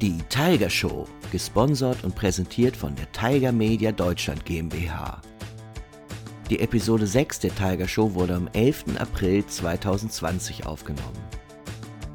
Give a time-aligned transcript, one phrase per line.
[0.00, 5.20] Die Tiger Show, gesponsert und präsentiert von der Tiger Media Deutschland GmbH.
[6.48, 8.98] Die Episode 6 der Tiger Show wurde am 11.
[8.98, 11.18] April 2020 aufgenommen.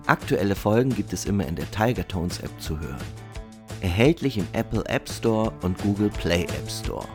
[0.08, 2.98] Aktuelle Folgen gibt es immer in der Tiger Tones App zu hören.
[3.82, 7.08] Erhältlich im Apple App Store und Google Play App Store.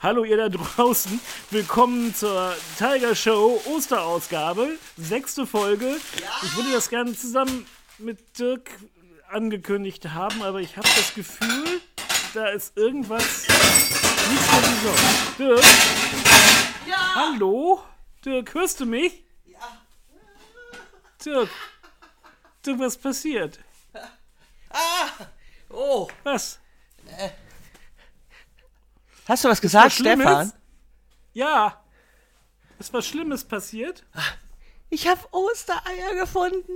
[0.00, 1.20] Hallo ihr da draußen.
[1.50, 4.78] Willkommen zur Tiger Show Osterausgabe.
[4.96, 5.96] Sechste Folge.
[6.20, 6.28] Ja.
[6.42, 7.66] Ich würde das gerne zusammen
[7.98, 8.70] mit Dirk
[9.28, 11.80] angekündigt haben, aber ich habe das Gefühl,
[12.34, 15.38] da ist irgendwas nicht so wie sonst.
[15.38, 15.64] Dirk?
[16.88, 17.14] Ja!
[17.14, 17.82] Hallo?
[18.24, 19.24] Dirk, hörst du mich?
[19.46, 19.58] Ja.
[21.24, 21.50] Dirk?
[22.64, 23.58] Du, was passiert?
[24.70, 25.26] Ah!
[25.68, 26.08] Oh!
[26.24, 26.58] Was?
[27.06, 27.30] Äh.
[29.26, 30.52] Hast du was gesagt, Stefan?
[31.32, 31.82] Ja.
[32.78, 34.04] Ist was Schlimmes passiert?
[34.88, 36.72] Ich habe Ostereier gefunden.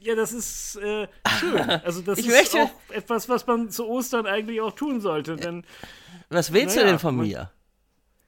[0.00, 1.70] Ja, das ist äh, schön.
[1.84, 2.62] Also das ich ist möchte...
[2.62, 5.36] auch etwas, was man zu Ostern eigentlich auch tun sollte.
[5.36, 5.64] Denn,
[6.30, 7.50] was willst naja, du denn von mir?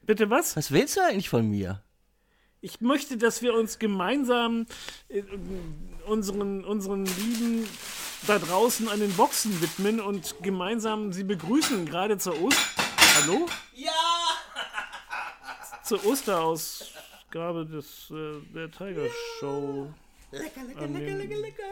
[0.02, 0.56] Bitte was?
[0.56, 1.82] Was willst du eigentlich von mir?
[2.60, 4.66] Ich möchte, dass wir uns gemeinsam
[5.08, 5.22] äh,
[6.06, 7.66] unseren, unseren Lieben
[8.26, 12.58] da draußen an den Boxen widmen und gemeinsam sie begrüßen, gerade zur Ost...
[13.16, 13.46] Hallo?
[13.74, 13.90] Ja!
[15.84, 19.06] Zur Osterausgabe des, äh, der Tiger
[19.38, 19.92] Show.
[20.30, 21.62] Lecker, lecker, lecker, lecker, lecker.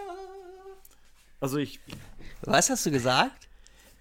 [1.41, 1.95] Also ich, ich...
[2.43, 3.48] Was hast du gesagt?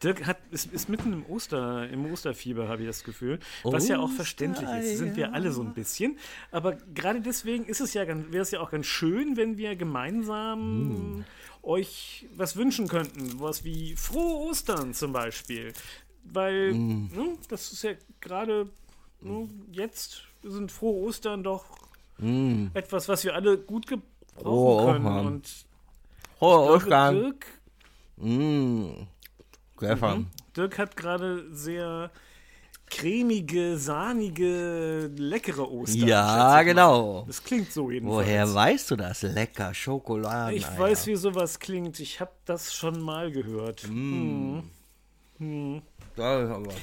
[0.03, 3.40] Dirk hat, ist, ist mitten im, Oster, im Osterfieber, habe ich das Gefühl.
[3.63, 4.97] Was ja auch verständlich ist.
[4.97, 6.19] Sind wir alle so ein bisschen.
[6.52, 11.19] Aber gerade deswegen ist es ja wäre es ja auch ganz schön, wenn wir gemeinsam
[11.19, 11.25] mm.
[11.63, 13.40] euch was wünschen könnten.
[13.40, 15.74] Was wie frohe Ostern zum Beispiel.
[16.24, 17.09] Weil, mm.
[17.16, 18.69] ne, das ist ja gerade
[19.22, 21.66] ne, jetzt sind frohe Ostern doch
[22.19, 22.68] mm.
[22.75, 24.06] etwas, was wir alle gut gebrauchen
[24.46, 25.06] oh, können.
[25.06, 25.68] Oh, Und
[26.38, 27.16] Frohe Ostern.
[27.16, 27.46] Dirk,
[28.18, 29.08] mm.
[29.78, 30.20] Stefan.
[30.20, 30.28] Mhm.
[30.56, 32.12] Dirk hat gerade sehr
[32.90, 36.08] cremige, sahnige, leckere Ostern.
[36.08, 37.26] Ja, genau.
[37.28, 38.26] Das klingt so jedenfalls.
[38.26, 39.22] Woher weißt du das?
[39.22, 40.56] Lecker, Schokolade.
[40.56, 40.80] Ich Alter.
[40.80, 42.00] weiß, wie sowas klingt.
[42.00, 43.88] Ich habe das schon mal gehört.
[43.88, 44.60] Mm.
[44.60, 44.64] Hm.
[45.40, 45.82] Hm.
[46.16, 46.74] Das ist aber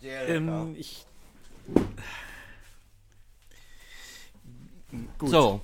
[0.00, 0.36] sehr lecker.
[0.36, 1.04] Ähm, ich...
[5.18, 5.28] Gut.
[5.28, 5.60] So.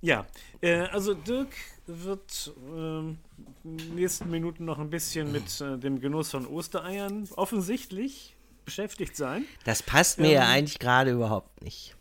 [0.00, 0.26] Ja,
[0.60, 1.50] äh, also Dirk
[1.86, 3.18] wird ähm,
[3.62, 9.44] nächsten Minuten noch ein bisschen mit äh, dem Genuss von Ostereiern offensichtlich beschäftigt sein.
[9.64, 11.96] Das passt mir ähm, ja eigentlich gerade überhaupt nicht.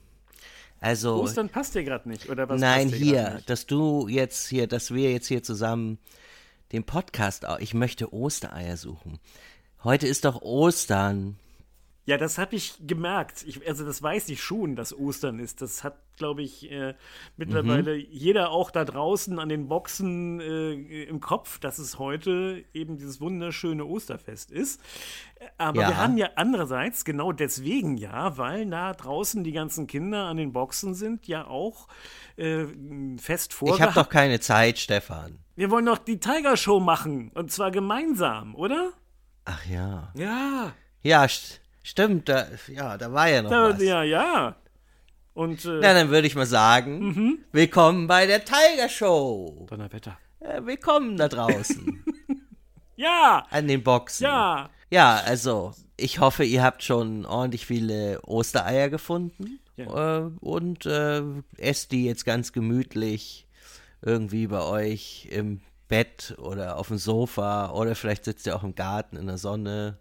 [0.80, 2.60] Also Ostern passt dir gerade nicht oder was?
[2.60, 6.00] Nein, hier, dass du jetzt hier, dass wir jetzt hier zusammen
[6.72, 9.20] den Podcast, ich möchte Ostereier suchen.
[9.84, 11.38] Heute ist doch Ostern.
[12.12, 13.46] Ja, das habe ich gemerkt.
[13.48, 15.62] Ich, also das weiß ich schon, dass Ostern ist.
[15.62, 16.94] Das hat, glaube ich, äh,
[17.38, 18.06] mittlerweile mhm.
[18.10, 23.22] jeder auch da draußen an den Boxen äh, im Kopf, dass es heute eben dieses
[23.22, 24.82] wunderschöne Osterfest ist.
[25.58, 25.88] Aber ja.
[25.88, 30.52] wir haben ja andererseits, genau deswegen ja, weil da draußen die ganzen Kinder an den
[30.52, 31.88] Boxen sind, ja auch
[32.36, 32.66] äh,
[33.20, 33.74] fest vor.
[33.74, 35.40] Ich habe doch keine Zeit, Stefan.
[35.56, 37.32] Wir wollen doch die Tiger Show machen.
[37.36, 38.92] Und zwar gemeinsam, oder?
[39.46, 40.12] Ach ja.
[40.18, 40.74] Ja.
[41.04, 41.30] Ja,
[41.84, 43.82] Stimmt, da, ja, da war ja noch da, was.
[43.82, 44.56] Ja, ja.
[45.34, 47.40] Und, äh, Na, dann würde ich mal sagen, mhm.
[47.52, 49.66] willkommen bei der Tiger Show.
[49.70, 50.18] Donnerwetter.
[50.42, 52.04] Ja, willkommen da draußen.
[52.98, 53.46] ja.
[53.50, 54.26] An den Boxen.
[54.26, 54.70] Ja.
[54.92, 59.60] Ja, also, ich hoffe, ihr habt schon ordentlich viele Ostereier gefunden.
[59.78, 60.18] Ja.
[60.20, 61.24] Äh, und äh,
[61.58, 63.48] esst die jetzt ganz gemütlich
[64.04, 68.76] irgendwie bei euch im Bett oder auf dem Sofa oder vielleicht sitzt ihr auch im
[68.76, 69.98] Garten in der Sonne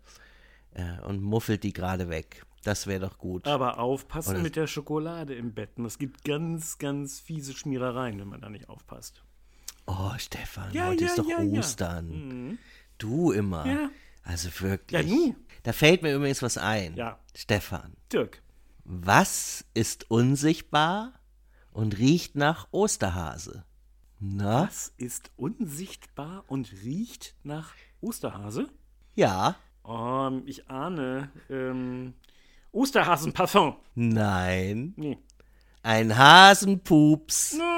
[0.72, 2.44] äh, und muffelt die gerade weg.
[2.62, 3.46] Das wäre doch gut.
[3.46, 5.78] Aber aufpassen Oder mit der Schokolade im Bett.
[5.78, 9.22] Es gibt ganz, ganz fiese Schmierereien, wenn man da nicht aufpasst.
[9.86, 12.08] Oh, Stefan, ja, heute ja, ist doch ja, Ostern.
[12.08, 12.58] Mhm.
[12.98, 13.66] Du immer.
[13.66, 13.90] Ja.
[14.22, 15.00] Also wirklich.
[15.00, 15.34] Ja, nu.
[15.62, 16.94] Da fällt mir übrigens was ein.
[16.96, 17.18] Ja.
[17.34, 17.94] Stefan.
[18.12, 18.42] Dirk.
[18.84, 21.14] Was ist unsichtbar
[21.72, 23.64] und riecht nach Osterhase?
[24.18, 24.64] Na?
[24.64, 28.68] Was ist unsichtbar und riecht nach Osterhase?
[29.14, 29.56] Ja.
[29.84, 31.30] Oh, ich ahne.
[31.48, 32.14] Ähm,
[32.72, 33.76] Osterhasenparfum.
[33.94, 34.94] Nein.
[34.96, 35.18] Nee.
[35.82, 37.58] Ein Hasenpups.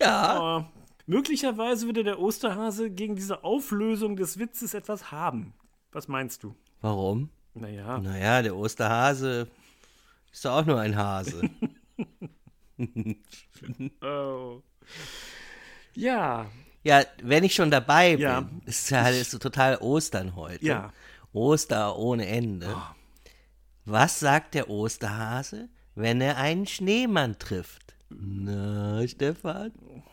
[0.00, 0.40] Ja.
[0.40, 0.64] Oh,
[1.06, 5.54] möglicherweise würde der Osterhase gegen diese Auflösung des Witzes etwas haben.
[5.92, 6.54] Was meinst du?
[6.80, 7.30] Warum?
[7.54, 9.48] Naja, Naja, der Osterhase
[10.30, 11.50] ist doch auch nur ein Hase.
[14.02, 14.62] oh.
[15.94, 16.50] Ja,
[16.84, 18.48] ja, wenn ich schon dabei bin, Ja.
[18.66, 20.64] ist ja ist so total Ostern heute.
[20.64, 20.92] Ja.
[21.32, 22.74] Oster ohne Ende.
[23.84, 27.94] Was sagt der Osterhase, wenn er einen Schneemann trifft?
[28.10, 29.72] Na, Stefan?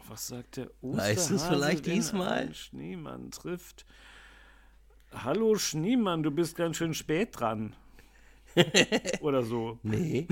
[0.09, 2.31] was sagt der Osterhase, Weißt du's vielleicht wenn er diesmal?
[2.39, 3.85] einen Schneemann trifft?
[5.13, 7.73] Hallo Schneemann, du bist ganz schön spät dran.
[9.21, 9.79] Oder so.
[9.83, 10.27] Nee.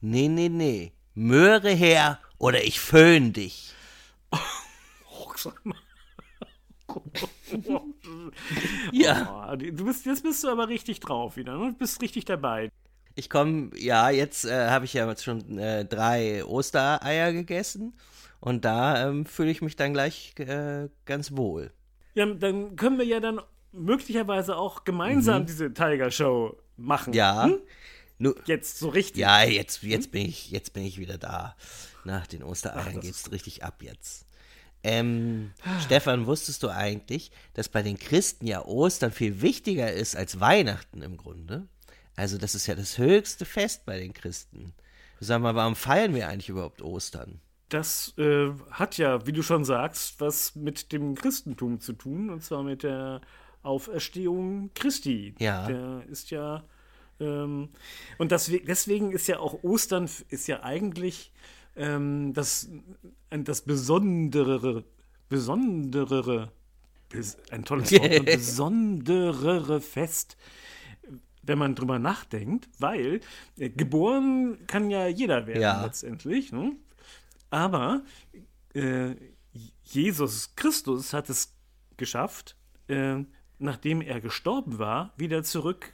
[0.00, 0.92] Nee, nee, nee.
[1.14, 3.72] Möhre her oder ich föhn dich.
[4.30, 5.76] Oh, sag mal.
[8.92, 9.50] Ja.
[9.52, 11.56] Oh, du bist, jetzt bist du aber richtig drauf wieder.
[11.58, 11.72] Ne?
[11.72, 12.70] Du bist richtig dabei.
[13.14, 17.94] Ich komme, ja, jetzt äh, habe ich ja jetzt schon äh, drei Ostereier gegessen
[18.40, 21.72] und da ähm, fühle ich mich dann gleich äh, ganz wohl.
[22.14, 23.40] Ja, dann können wir ja dann
[23.72, 27.10] möglicherweise auch gemeinsam diese Tiger Show machen.
[27.10, 27.16] Mhm.
[27.16, 27.44] Ja.
[27.44, 27.58] Hm?
[28.18, 29.20] Nu, Jetzt so richtig.
[29.20, 31.56] ja, jetzt, jetzt, bin ich, jetzt bin ich wieder da.
[32.04, 34.26] Nach den Ostereiern das geht's richtig ab jetzt.
[34.84, 35.52] Ähm,
[35.84, 41.02] Stefan, wusstest du eigentlich, dass bei den Christen ja Ostern viel wichtiger ist als Weihnachten
[41.02, 41.66] im Grunde?
[42.16, 44.74] Also, das ist ja das höchste Fest bei den Christen.
[45.20, 47.40] Sag mal, warum feiern wir eigentlich überhaupt Ostern?
[47.68, 52.42] Das äh, hat ja, wie du schon sagst, was mit dem Christentum zu tun, und
[52.42, 53.20] zwar mit der
[53.62, 55.34] Auferstehung Christi.
[55.38, 55.66] Ja.
[55.66, 56.64] Der ist ja.
[57.20, 57.70] Ähm,
[58.18, 61.32] und das, deswegen ist ja auch Ostern ist ja eigentlich
[61.76, 62.68] ähm, das,
[63.30, 64.84] das Besonderere,
[65.28, 66.52] Besonderere,
[67.10, 70.36] bes, ein tolles Wort, ein besonderere Fest,
[71.42, 73.20] wenn man drüber nachdenkt, weil
[73.58, 75.84] äh, geboren kann ja jeder werden Ja.
[75.84, 76.52] letztendlich.
[76.52, 76.76] Ne?
[77.50, 78.02] Aber
[78.74, 79.14] äh,
[79.84, 81.54] Jesus Christus hat es
[81.96, 82.56] geschafft,
[82.88, 83.24] äh,
[83.58, 85.92] nachdem er gestorben war, wieder zurück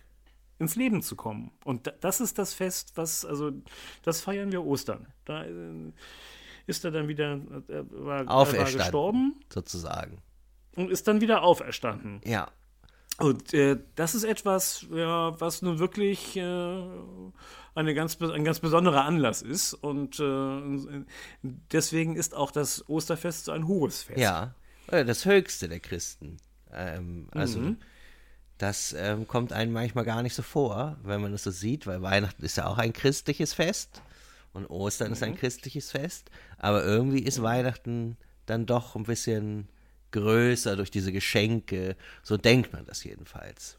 [0.59, 1.51] ins Leben zu kommen.
[1.65, 3.53] Und da, das ist das Fest, was, also,
[4.03, 5.07] das feiern wir Ostern.
[5.25, 5.93] Da äh,
[6.67, 8.79] ist er dann wieder, er war, er war Auferstanden.
[8.79, 10.23] gestorben Sozusagen.
[10.77, 12.21] und ist dann wieder auferstanden.
[12.25, 12.49] Ja.
[13.19, 16.83] Und äh, das ist etwas, ja, was nun wirklich äh,
[17.75, 19.75] eine ganz, ein ganz besonderer Anlass ist.
[19.75, 21.05] Und äh,
[21.43, 24.19] deswegen ist auch das Osterfest so ein hohes Fest.
[24.19, 24.55] Ja,
[24.89, 26.39] das höchste der Christen.
[26.73, 27.77] Ähm, also,
[28.59, 32.03] das ähm, kommt einem manchmal gar nicht so vor, wenn man das so sieht, weil
[32.03, 34.03] Weihnachten ist ja auch ein christliches Fest
[34.53, 36.31] und Ostern ist ein christliches Fest.
[36.59, 38.17] Aber irgendwie ist Weihnachten
[38.47, 39.69] dann doch ein bisschen
[40.13, 41.97] größer durch diese Geschenke.
[42.23, 43.79] So denkt man das jedenfalls.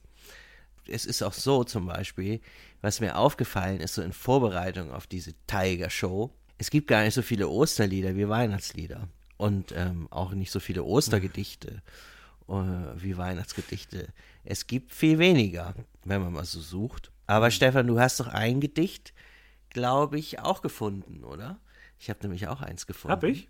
[0.88, 2.42] Es ist auch so zum Beispiel,
[2.82, 7.14] was mir aufgefallen ist, so in Vorbereitung auf diese Tiger Show, es gibt gar nicht
[7.14, 9.08] so viele Osterlieder wie Weihnachtslieder
[9.38, 11.82] und ähm, auch nicht so viele Ostergedichte
[12.48, 12.54] äh,
[12.96, 14.08] wie Weihnachtsgedichte.
[14.46, 17.12] Es gibt viel weniger, wenn man mal so sucht.
[17.28, 19.14] Aber Stefan, du hast doch ein Gedicht,
[19.70, 21.60] glaube ich, auch gefunden, oder?
[22.00, 23.12] Ich habe nämlich auch eins gefunden.
[23.12, 23.50] Hab ich?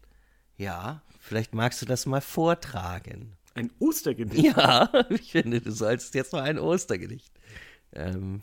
[0.58, 3.34] Ja, vielleicht magst du das mal vortragen.
[3.56, 4.58] Ein Ostergedicht.
[4.58, 7.32] Ja, ich finde, du sollst jetzt mal ein Ostergedicht
[7.92, 8.42] ähm,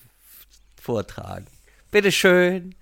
[0.80, 1.46] vortragen.
[1.90, 2.74] Bitteschön,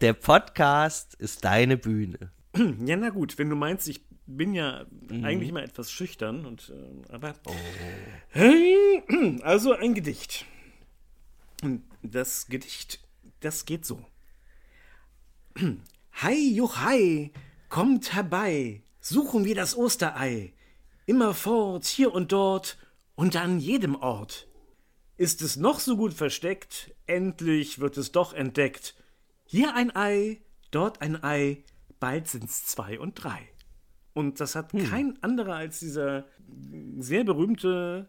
[0.00, 2.30] der Podcast ist deine Bühne.
[2.86, 4.84] Ja, na gut, wenn du meinst, ich bin ja
[5.22, 7.34] eigentlich mal etwas schüchtern und äh, aber
[8.28, 9.02] Hey,
[9.42, 10.46] also ein Gedicht.
[11.62, 13.00] Und das Gedicht,
[13.40, 14.04] das geht so.
[16.22, 17.30] Hei, juchai,
[17.68, 20.52] kommt herbei, suchen wir das Osterei,
[21.06, 22.78] immerfort, hier und dort
[23.14, 24.48] und an jedem Ort.
[25.16, 28.94] Ist es noch so gut versteckt, endlich wird es doch entdeckt.
[29.46, 31.64] Hier ein Ei, dort ein Ei,
[32.00, 33.48] bald sind's zwei und drei.
[34.16, 36.24] Und das hat kein anderer als dieser
[36.98, 38.08] sehr berühmte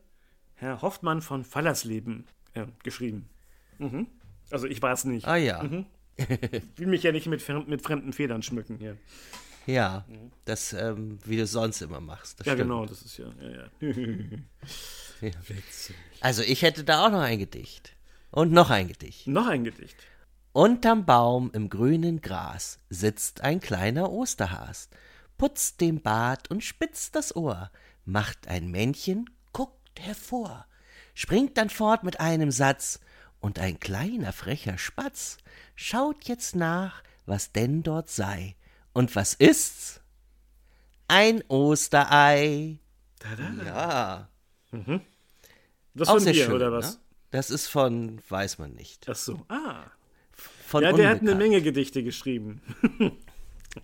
[0.56, 2.24] Herr Hoffmann von Fallersleben
[2.54, 3.28] äh, geschrieben.
[3.78, 4.08] Mhm.
[4.50, 5.28] Also ich weiß nicht.
[5.28, 5.62] Ah ja,
[6.16, 8.96] Ich will mich ja nicht mit, mit fremden Federn schmücken hier.
[9.66, 10.06] ja,
[10.46, 12.40] das, ähm, wie du sonst immer machst.
[12.40, 12.62] Ja, stimmt.
[12.62, 13.28] genau, das ist ja.
[13.42, 13.70] ja,
[15.22, 15.32] ja.
[16.22, 17.98] Also ich hätte da auch noch ein Gedicht.
[18.32, 19.28] Und noch ein Gedicht.
[19.28, 19.98] Noch ein Gedicht.
[20.54, 24.90] Unterm Baum im grünen Gras sitzt ein kleiner Osterhas,
[25.38, 27.72] putzt den Bart und spitzt das Ohr,
[28.06, 30.66] macht ein Männchen, guckt hervor,
[31.14, 33.00] springt dann fort mit einem Satz,
[33.40, 35.38] und ein kleiner frecher Spatz
[35.76, 38.56] schaut jetzt nach, was denn dort sei.
[38.94, 40.02] Und was ist's?
[41.08, 42.80] ein Osterei.
[43.20, 43.64] Da, da.
[43.66, 44.30] Ja.
[45.94, 46.78] Das Auch von dir, oder ne?
[46.78, 47.00] was?
[47.32, 49.08] Das ist von, weiß man nicht.
[49.10, 49.42] Ach so.
[49.50, 49.86] Ah.
[50.66, 51.52] Von Ja, der hat eine Unbekannt.
[51.52, 52.62] Menge Gedichte geschrieben.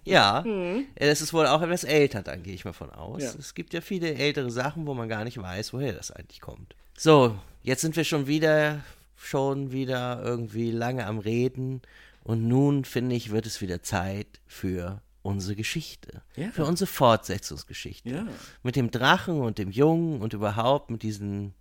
[0.04, 3.22] Ja, äh, das ist wohl auch etwas älter, dann gehe ich mal von aus.
[3.24, 3.32] Ja.
[3.38, 6.76] Es gibt ja viele ältere Sachen, wo man gar nicht weiß, woher das eigentlich kommt.
[6.98, 8.82] So, jetzt sind wir schon wieder,
[9.16, 11.82] schon wieder irgendwie lange am Reden
[12.24, 16.50] und nun finde ich, wird es wieder Zeit für unsere Geschichte, Ja.
[16.52, 18.10] für unsere Fortsetzungsgeschichte.
[18.10, 18.28] Ja.
[18.62, 21.54] Mit dem Drachen und dem Jungen und überhaupt mit diesen,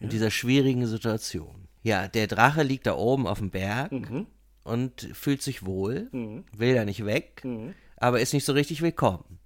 [0.00, 1.68] mit dieser schwierigen Situation.
[1.84, 3.92] Ja, der Drache liegt da oben auf dem Berg
[4.68, 7.42] und fühlt sich wohl, will da nicht weg,
[7.96, 9.38] aber ist nicht so richtig willkommen.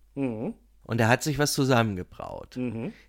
[0.85, 2.59] Und er hat sich was zusammengebraut.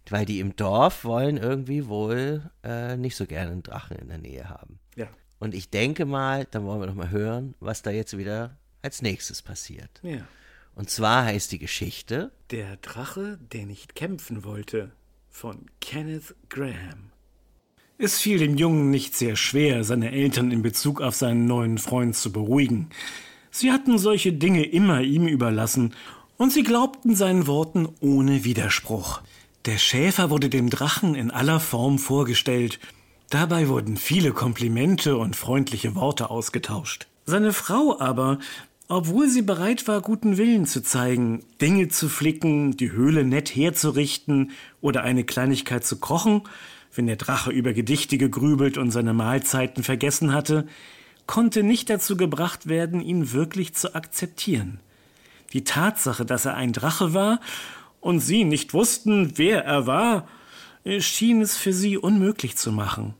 [0.09, 4.19] Weil die im Dorf wollen irgendwie wohl äh, nicht so gerne einen Drachen in der
[4.19, 4.79] Nähe haben.
[4.95, 5.07] Ja.
[5.39, 9.01] Und ich denke mal, dann wollen wir doch mal hören, was da jetzt wieder als
[9.01, 9.99] nächstes passiert.
[10.03, 10.27] Ja.
[10.75, 14.91] Und zwar heißt die Geschichte Der Drache, der nicht kämpfen wollte,
[15.29, 17.11] von Kenneth Graham.
[17.99, 22.15] Es fiel dem Jungen nicht sehr schwer, seine Eltern in Bezug auf seinen neuen Freund
[22.15, 22.89] zu beruhigen.
[23.51, 25.93] Sie hatten solche Dinge immer ihm überlassen,
[26.37, 29.21] und sie glaubten seinen Worten ohne Widerspruch.
[29.65, 32.79] Der Schäfer wurde dem Drachen in aller Form vorgestellt.
[33.29, 37.07] Dabei wurden viele Komplimente und freundliche Worte ausgetauscht.
[37.25, 38.39] Seine Frau aber,
[38.87, 44.51] obwohl sie bereit war, guten Willen zu zeigen, Dinge zu flicken, die Höhle nett herzurichten
[44.81, 46.41] oder eine Kleinigkeit zu kochen,
[46.95, 50.67] wenn der Drache über Gedichte gegrübelt und seine Mahlzeiten vergessen hatte,
[51.25, 54.79] konnte nicht dazu gebracht werden, ihn wirklich zu akzeptieren.
[55.53, 57.39] Die Tatsache, dass er ein Drache war
[58.01, 60.27] und sie nicht wussten, wer er war,
[60.99, 63.13] schien es für sie unmöglich zu machen.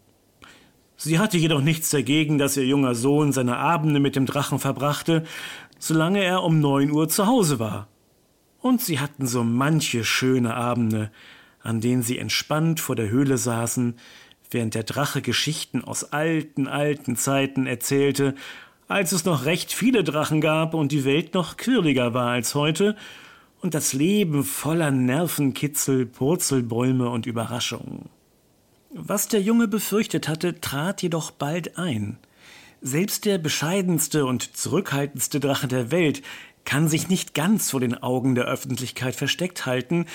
[0.97, 5.23] Sie hatte jedoch nichts dagegen, dass ihr junger Sohn seine Abende mit dem Drachen verbrachte,
[5.79, 7.87] solange er um neun Uhr zu Hause war.
[8.59, 11.11] Und sie hatten so manche schöne Abende,
[11.63, 13.95] an denen sie entspannt vor der Höhle saßen,
[14.51, 18.35] während der Drache Geschichten aus alten, alten Zeiten erzählte,
[18.87, 22.95] als es noch recht viele Drachen gab und die Welt noch quirliger war als heute
[23.61, 28.09] und das Leben voller Nervenkitzel, Purzelbäume und Überraschungen.
[28.91, 32.17] Was der Junge befürchtet hatte, trat jedoch bald ein.
[32.81, 36.21] Selbst der bescheidenste und zurückhaltendste Drache der Welt
[36.65, 40.05] kann sich nicht ganz vor den Augen der Öffentlichkeit versteckt halten,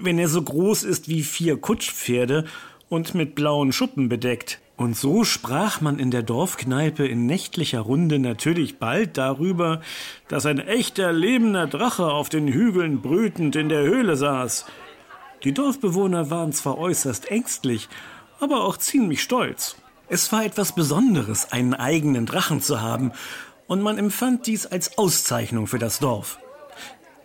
[0.00, 2.46] wenn er so groß ist wie vier Kutschpferde
[2.88, 4.58] und mit blauen Schuppen bedeckt.
[4.76, 9.80] Und so sprach man in der Dorfkneipe in nächtlicher Runde natürlich bald darüber,
[10.28, 14.66] dass ein echter lebender Drache auf den Hügeln brütend in der Höhle saß.
[15.44, 17.88] Die Dorfbewohner waren zwar äußerst ängstlich,
[18.40, 19.76] aber auch ziemlich stolz.
[20.08, 23.12] Es war etwas Besonderes, einen eigenen Drachen zu haben,
[23.66, 26.38] und man empfand dies als Auszeichnung für das Dorf.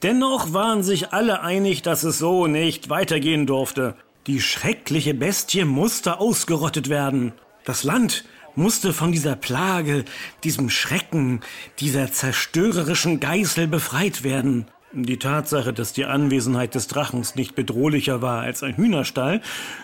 [0.04, 3.96] Dennoch waren sich alle einig, dass es so nicht weitergehen durfte.
[4.28, 7.34] Die schreckliche Bestie musste ausgerottet werden.
[7.66, 8.26] Das Land
[8.56, 10.06] musste von dieser Plage,
[10.44, 11.42] diesem Schrecken,
[11.80, 14.68] dieser zerstörerischen Geißel befreit werden.
[14.94, 19.42] Die Tatsache, dass die Anwesenheit des Drachens nicht bedrohlicher war als ein Hühnerstall,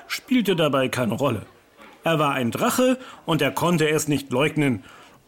[0.07, 1.45] spielte dabei keine Rolle.
[2.03, 4.83] Er war ein Drache und er konnte es nicht leugnen.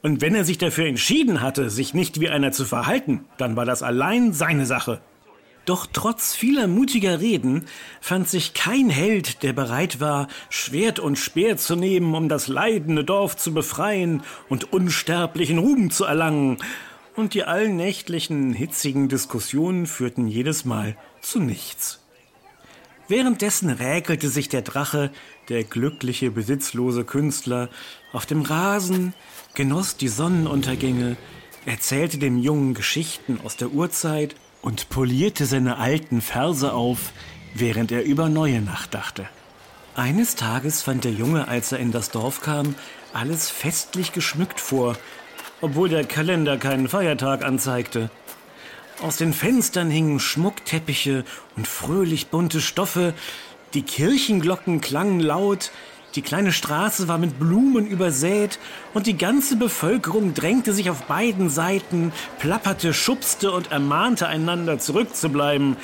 [0.06, 3.66] Und wenn er sich dafür entschieden hatte, sich nicht wie einer zu verhalten, dann war
[3.66, 5.02] das allein seine Sache.
[5.66, 7.66] Doch trotz vieler mutiger Reden
[8.02, 13.04] fand sich kein Held, der bereit war, Schwert und Speer zu nehmen, um das leidende
[13.04, 16.60] Dorf zu befreien und unsterblichen Ruhm zu erlangen.
[17.16, 22.00] Und die allnächtlichen, hitzigen Diskussionen führten jedes Mal zu nichts.
[23.08, 25.12] Währenddessen räkelte sich der Drache,
[25.50, 27.70] der glückliche, besitzlose Künstler,
[28.14, 29.14] auf dem Rasen,
[29.56, 31.18] genoss die Sonnenuntergänge,
[31.66, 37.12] erzählte dem Jungen Geschichten aus der Urzeit und polierte seine alten Verse auf,
[37.54, 39.28] während er über neue nachdachte.
[39.96, 42.76] Eines Tages fand der Junge, als er in das Dorf kam,
[43.14, 44.98] alles festlich geschmückt vor,
[45.62, 48.10] obwohl der Kalender keinen Feiertag anzeigte.
[49.02, 51.24] Aus den Fenstern hingen Schmuckteppiche
[51.56, 53.14] und fröhlich bunte Stoffe,
[53.74, 55.72] die Kirchenglocken klangen laut,
[56.15, 58.57] die kleine Straße war mit Blumen übersät
[58.93, 65.75] und die ganze Bevölkerung drängte sich auf beiden Seiten, plapperte, schubste und ermahnte einander zurückzubleiben.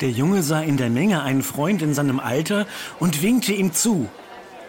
[0.00, 2.66] Der Junge sah in der Menge einen Freund in seinem Alter
[2.98, 4.08] und winkte ihm zu.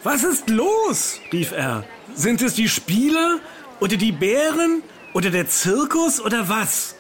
[0.03, 1.19] Was ist los?
[1.33, 1.83] rief er.
[2.13, 3.39] Sind es die Spiele
[3.81, 4.81] oder die Bären
[5.13, 6.95] oder der Zirkus oder was?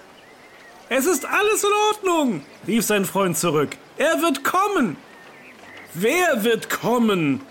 [0.89, 3.77] Es ist alles in Ordnung, rief sein Freund zurück.
[3.97, 4.97] Er wird kommen.
[5.93, 7.41] Wer wird kommen?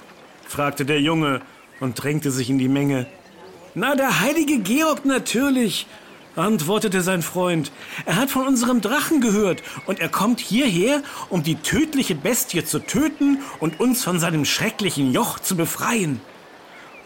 [0.55, 1.41] Fragte der Junge
[1.81, 3.07] und drängte sich in die Menge.
[3.75, 5.87] Na, der heilige Georg natürlich.
[6.37, 7.73] antwortete sein Freund.
[8.07, 12.79] Er hat von unserem Drachen gehört und er kommt hierher, um die tödliche Bestie zu
[12.79, 16.21] töten und uns von seinem schrecklichen Joch zu befreien.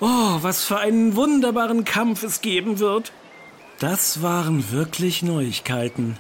[0.01, 3.13] Oh, was für einen wunderbaren Kampf es geben wird.
[3.79, 6.19] Das waren wirklich Neuigkeiten.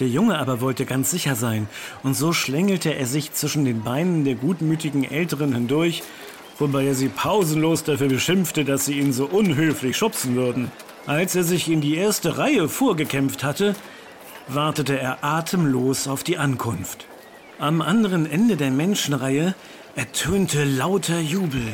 [0.00, 1.68] Der Junge aber wollte ganz sicher sein,
[2.02, 6.02] und so schlängelte er sich zwischen den Beinen der gutmütigen Älteren hindurch,
[6.60, 10.70] wobei er sie pausenlos dafür beschimpfte, dass sie ihn so unhöflich schubsen würden.
[11.06, 13.74] Als er sich in die erste Reihe vorgekämpft hatte,
[14.46, 17.06] wartete er atemlos auf die Ankunft.
[17.58, 19.54] Am anderen Ende der Menschenreihe
[19.96, 21.66] ertönte lauter Jubel.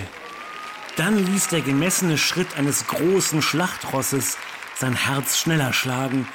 [0.96, 4.38] Dann ließ der gemessene Schritt eines großen Schlachtrosses
[4.78, 6.26] sein Herz schneller schlagen,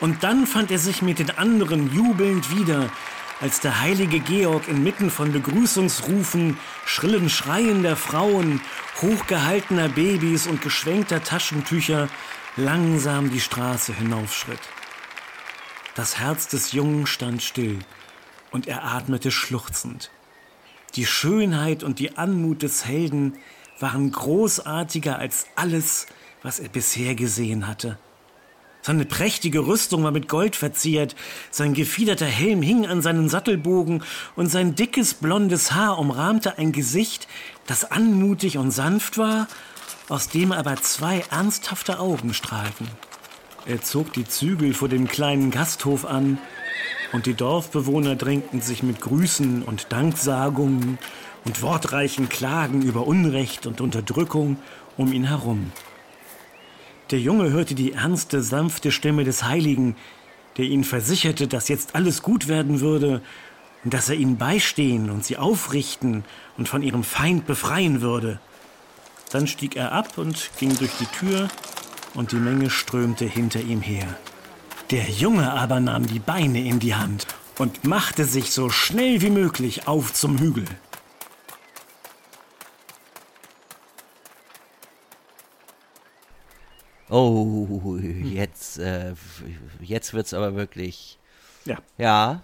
[0.00, 2.90] und dann fand er sich mit den anderen jubelnd wieder,
[3.44, 8.62] als der heilige Georg inmitten von Begrüßungsrufen, schrillen Schreien der Frauen,
[9.02, 12.08] hochgehaltener Babys und geschwenkter Taschentücher
[12.56, 14.60] langsam die Straße hinaufschritt.
[15.94, 17.80] Das Herz des Jungen stand still
[18.50, 20.10] und er atmete schluchzend.
[20.94, 23.34] Die Schönheit und die Anmut des Helden
[23.78, 26.06] waren großartiger als alles,
[26.42, 27.98] was er bisher gesehen hatte.
[28.86, 31.16] Seine prächtige Rüstung war mit Gold verziert,
[31.50, 34.02] sein gefiederter Helm hing an seinen Sattelbogen
[34.36, 37.26] und sein dickes blondes Haar umrahmte ein Gesicht,
[37.66, 39.48] das anmutig und sanft war,
[40.10, 42.86] aus dem aber zwei ernsthafte Augen strahlten.
[43.64, 46.36] Er zog die Zügel vor dem kleinen Gasthof an,
[47.14, 50.98] und die Dorfbewohner drängten sich mit Grüßen und Danksagungen
[51.46, 54.58] und wortreichen Klagen über Unrecht und Unterdrückung
[54.98, 55.72] um ihn herum.
[57.14, 59.94] Der Junge hörte die ernste, sanfte Stimme des Heiligen,
[60.56, 63.22] der ihn versicherte, dass jetzt alles gut werden würde
[63.84, 66.24] und dass er ihnen beistehen und sie aufrichten
[66.58, 68.40] und von ihrem Feind befreien würde.
[69.30, 71.46] Dann stieg er ab und ging durch die Tür,
[72.14, 74.08] und die Menge strömte hinter ihm her.
[74.90, 77.28] Der Junge aber nahm die Beine in die Hand
[77.58, 80.64] und machte sich so schnell wie möglich auf zum Hügel.
[87.10, 89.14] Oh, jetzt, äh,
[89.80, 91.18] jetzt wird's aber wirklich.
[91.64, 91.78] Ja.
[91.98, 92.42] Ja.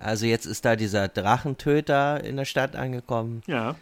[0.00, 3.42] Also jetzt ist da dieser Drachentöter in der Stadt angekommen.
[3.46, 3.76] Ja.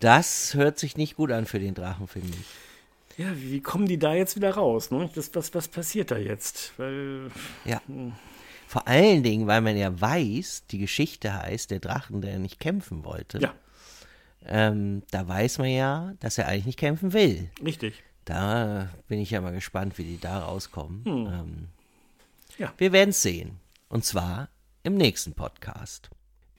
[0.00, 3.18] Das hört sich nicht gut an für den Drachen, finde ich.
[3.18, 4.90] Ja, wie kommen die da jetzt wieder raus?
[4.90, 5.08] Ne?
[5.14, 6.72] Das, was, was passiert da jetzt?
[6.76, 7.30] Weil,
[7.64, 7.80] Ja.
[8.68, 13.04] Vor allen Dingen, weil man ja weiß, die Geschichte heißt, der Drachen, der nicht kämpfen
[13.04, 13.38] wollte.
[13.38, 13.54] ja,
[14.44, 17.48] Ähm, da weiß man ja, dass er eigentlich nicht kämpfen will.
[17.64, 18.02] richtig.
[18.26, 21.02] Da bin ich ja mal gespannt, wie die da rauskommen.
[21.06, 21.68] Ähm,
[22.58, 22.72] Ja.
[22.78, 23.58] Wir werden es sehen.
[23.88, 24.48] Und zwar
[24.82, 26.10] im nächsten Podcast.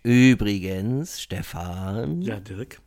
[0.04, 2.80] Übrigens, Stefan, Ja, Dirk.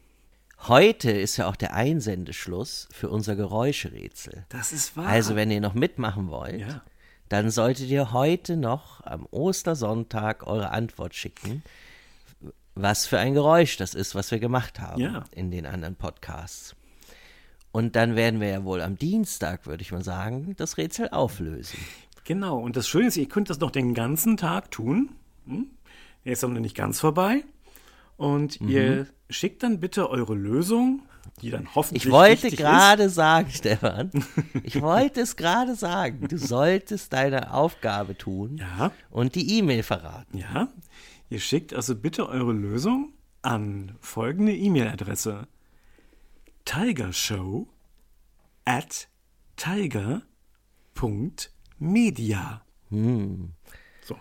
[0.69, 4.47] heute ist ja auch der Einsendeschluss für unser Geräuscherätsel.
[4.49, 5.07] Das ist wahr.
[5.07, 6.83] Also, wenn ihr noch mitmachen wollt, Ja.
[7.29, 11.62] dann solltet ihr heute noch am Ostersonntag eure Antwort schicken,
[12.75, 15.25] was für ein Geräusch das ist, was wir gemacht haben Ja.
[15.33, 16.75] in den anderen Podcasts.
[17.72, 21.78] Und dann werden wir ja wohl am Dienstag, würde ich mal sagen, das Rätsel auflösen.
[22.24, 25.11] Genau, und das Schöne ist, ihr könnt das noch den ganzen Tag tun.
[25.46, 25.66] Hm?
[26.24, 27.44] Er ist noch nicht ganz vorbei.
[28.16, 31.02] Und ihr schickt dann bitte eure Lösung,
[31.40, 34.11] die dann hoffentlich Ich wollte gerade sagen, Stefan,
[34.62, 38.59] ich wollte es gerade sagen, du solltest deine Aufgabe tun.
[38.59, 40.37] Ja, und die E-Mail verraten.
[40.37, 40.68] ja.
[41.30, 45.46] Ihr schickt also bitte eure Lösung an folgende E-Mail-Adresse.
[46.64, 47.66] Tigershow
[48.64, 49.09] at
[51.81, 52.62] tiger.media.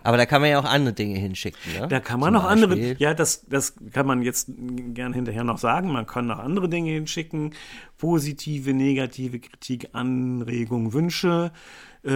[0.04, 1.88] Aber da kann man ja auch andere Dinge hinschicken, ne?
[1.88, 4.48] Da kann man Zum noch andere, Beispiel- ja, das, das kann man jetzt
[4.94, 5.90] gern hinterher noch sagen.
[5.92, 7.54] Man kann noch andere Dinge hinschicken.
[7.98, 11.50] Positive, negative Kritik, Anregung, Wünsche.
[12.04, 12.10] Äh,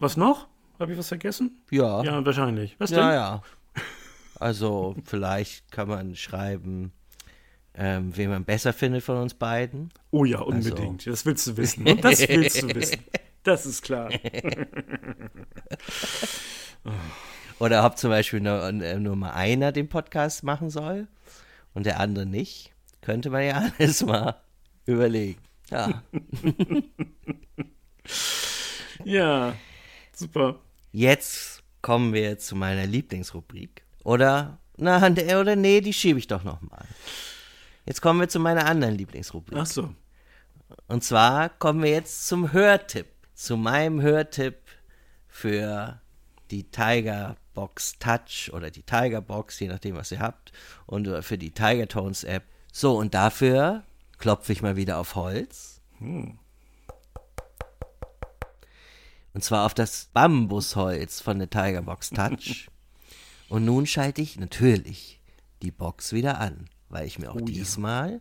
[0.00, 0.48] Was noch?
[0.80, 1.60] Habe ich was vergessen?
[1.70, 1.76] Mhm.
[1.78, 2.02] Ja.
[2.02, 2.74] Ja, wahrscheinlich.
[2.78, 2.98] Was denn?
[2.98, 3.42] Ja, ja.
[4.40, 6.92] Also vielleicht kann man schreiben,
[7.74, 9.90] ähm, wen man besser findet von uns beiden.
[10.10, 11.06] Oh ja, unbedingt.
[11.06, 11.86] Das willst du wissen.
[11.86, 13.00] Und das willst du wissen.
[13.42, 14.10] Das ist klar.
[17.58, 21.08] Oder ob zum Beispiel nur, äh, nur mal einer den Podcast machen soll
[21.74, 22.72] und der andere nicht.
[23.02, 24.36] Könnte man ja alles mal
[24.86, 25.40] überlegen.
[25.70, 26.02] Ja.
[29.04, 29.54] Ja,
[30.12, 30.60] super.
[30.92, 33.82] Jetzt kommen wir zu meiner Lieblingsrubrik.
[34.04, 36.84] Oder, na, oder nee, die schiebe ich doch noch mal.
[37.90, 39.58] Jetzt kommen wir zu meiner anderen Lieblingsrubrik.
[39.58, 39.92] Ach so.
[40.86, 43.08] Und zwar kommen wir jetzt zum Hörtipp.
[43.34, 44.58] Zu meinem Hörtipp
[45.26, 46.00] für
[46.52, 50.52] die Tiger Box Touch oder die Tiger Box, je nachdem, was ihr habt.
[50.86, 52.44] Und äh, für die Tiger Tones App.
[52.72, 53.82] So, und dafür
[54.18, 55.80] klopfe ich mal wieder auf Holz.
[55.98, 56.38] Und
[59.40, 62.68] zwar auf das Bambusholz von der Tigerbox Touch.
[63.48, 65.20] Und nun schalte ich natürlich
[65.60, 67.44] die Box wieder an, weil ich mir auch Oh ja.
[67.46, 68.20] diesmal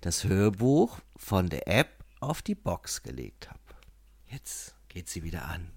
[0.00, 3.58] das Hörbuch von der App auf die Box gelegt habe.
[4.26, 5.70] Jetzt geht sie wieder an.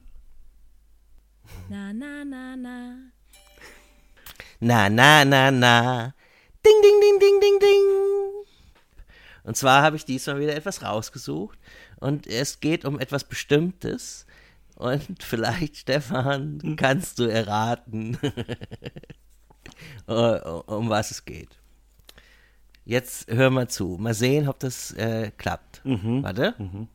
[1.70, 2.98] Na, na, na, na.
[4.60, 6.14] Na, na, na, na.
[6.66, 7.84] Ding, ding, ding, ding, ding, ding.
[9.44, 11.58] Und zwar habe ich diesmal wieder etwas rausgesucht.
[12.00, 14.26] Und es geht um etwas Bestimmtes.
[14.76, 18.18] Und vielleicht, Stefan, kannst du erraten,
[20.06, 21.58] um was es geht.
[22.88, 23.98] Jetzt hör mal zu.
[24.00, 25.82] Mal sehen, ob das äh, klappt.
[25.84, 26.56] Warte.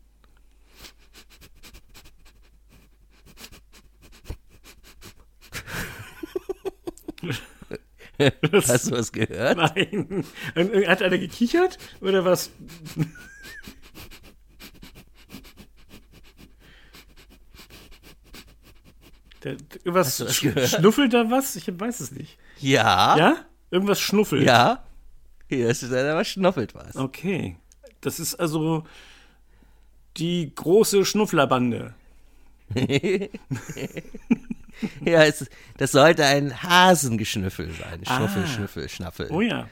[8.52, 9.58] Hast du was gehört?
[9.58, 10.24] Nein.
[10.86, 11.76] Hat einer gekichert?
[12.00, 12.50] Oder was?
[19.44, 20.70] Der, irgendwas sch gehört?
[20.70, 21.54] schnuffelt da was?
[21.56, 22.38] Ich weiß es nicht.
[22.60, 23.18] Ja.
[23.18, 23.36] Ja?
[23.70, 24.44] Irgendwas schnuffelt.
[24.44, 24.84] Ja.
[25.56, 26.96] Hier ist es was schnuffelt was.
[26.96, 27.56] Okay.
[28.00, 28.84] Das ist also
[30.16, 31.94] die große Schnufflerbande.
[35.04, 38.04] Ja, es, das sollte ein Hasengeschnüffel sein.
[38.04, 38.46] Schnuffel, Ah.
[38.46, 39.28] Schnüffel, Schnaffel.
[39.30, 39.68] Oh ja.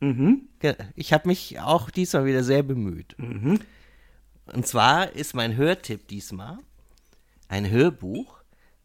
[0.00, 3.16] Ge- Ich habe mich auch diesmal wieder sehr bemüht.
[3.18, 6.58] Und zwar ist mein Hörtipp diesmal
[7.48, 8.38] ein Hörbuch,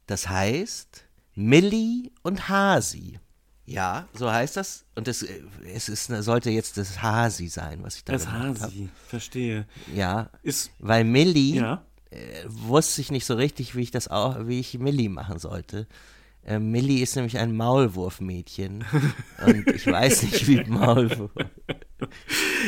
[0.07, 3.19] das heißt Millie und Hasi.
[3.65, 4.85] Ja, so heißt das.
[4.95, 5.41] Und es, äh,
[5.73, 8.59] es ist, sollte jetzt das Hasi sein, was ich da Das gemacht habe.
[8.61, 8.89] Hasi.
[9.07, 9.65] Verstehe.
[9.93, 10.71] Ja, Ist.
[10.79, 11.85] weil Millie Ja.
[12.11, 15.87] äh, wusste ich nicht so richtig, wie ich das auch, wie ich Millie machen sollte.
[16.45, 18.83] Äh, Millie ist nämlich ein Maulwurfmädchen.
[19.45, 21.31] und ich weiß nicht, wie Maulwurf.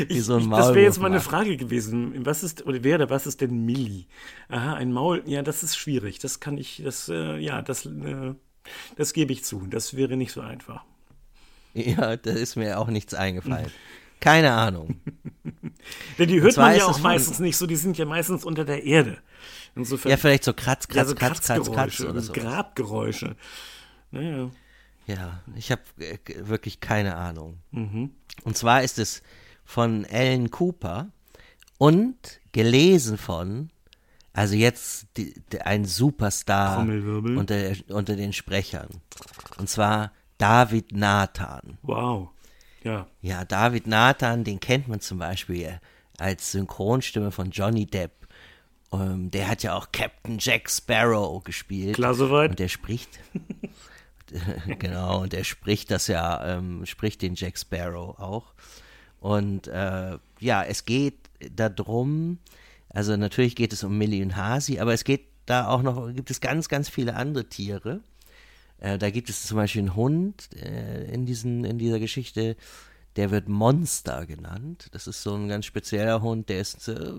[0.07, 1.25] Wie so ein Ich, das Maulwurf wäre jetzt meine macht.
[1.25, 2.25] Frage gewesen.
[2.25, 4.07] Was ist, oder wäre, was ist denn Milli?
[4.47, 6.19] Aha, ein Maul, ja, das ist schwierig.
[6.19, 8.33] Das kann ich, das, äh, ja, das, äh,
[8.95, 9.65] das gebe ich zu.
[9.67, 10.83] Das wäre nicht so einfach.
[11.77, 13.69] Ja, da ist mir auch nichts eingefallen.
[14.21, 15.01] Keine Ahnung.
[16.17, 18.83] Denn die hört man ja auch meistens nicht so, die sind ja meistens unter der
[18.85, 19.17] Erde.
[19.75, 22.31] Insofern, Ja, vielleicht so Kratz, Kratz, ja, so Kratz, Kratz, Kratz oder so.
[22.31, 23.35] Grabgeräusche.
[24.11, 24.49] Naja.
[25.05, 27.59] Ja, ich habe äh, wirklich keine Ahnung.
[27.71, 28.11] Mhm.
[28.43, 29.21] Und zwar ist es
[29.65, 31.09] von Alan Cooper
[31.77, 33.69] und gelesen von,
[34.35, 38.89] also jetzt die, die, ein Superstar unter, unter den Sprechern.
[39.57, 41.77] Und zwar David Nathan.
[41.83, 42.29] Wow.
[42.83, 43.07] Ja.
[43.21, 45.79] Ja, David Nathan, den kennt man zum Beispiel
[46.17, 48.27] als Synchronstimme von Johnny Depp.
[48.91, 51.95] Ähm, der hat ja auch Captain Jack Sparrow gespielt.
[51.95, 52.51] Klar soweit.
[52.51, 53.19] Und der spricht.
[54.79, 58.53] genau, und der spricht das ja, ähm, spricht den Jack Sparrow auch.
[59.21, 62.39] Und äh, ja, es geht darum,
[62.95, 66.31] also natürlich geht es um Millie und Hasi, aber es geht da auch noch, gibt
[66.31, 67.99] es ganz, ganz viele andere Tiere.
[68.79, 72.55] Äh, da gibt es zum Beispiel einen Hund äh, in, diesen, in dieser Geschichte,
[73.17, 74.87] der wird Monster genannt.
[74.93, 77.11] Das ist so ein ganz spezieller Hund, der ist äh,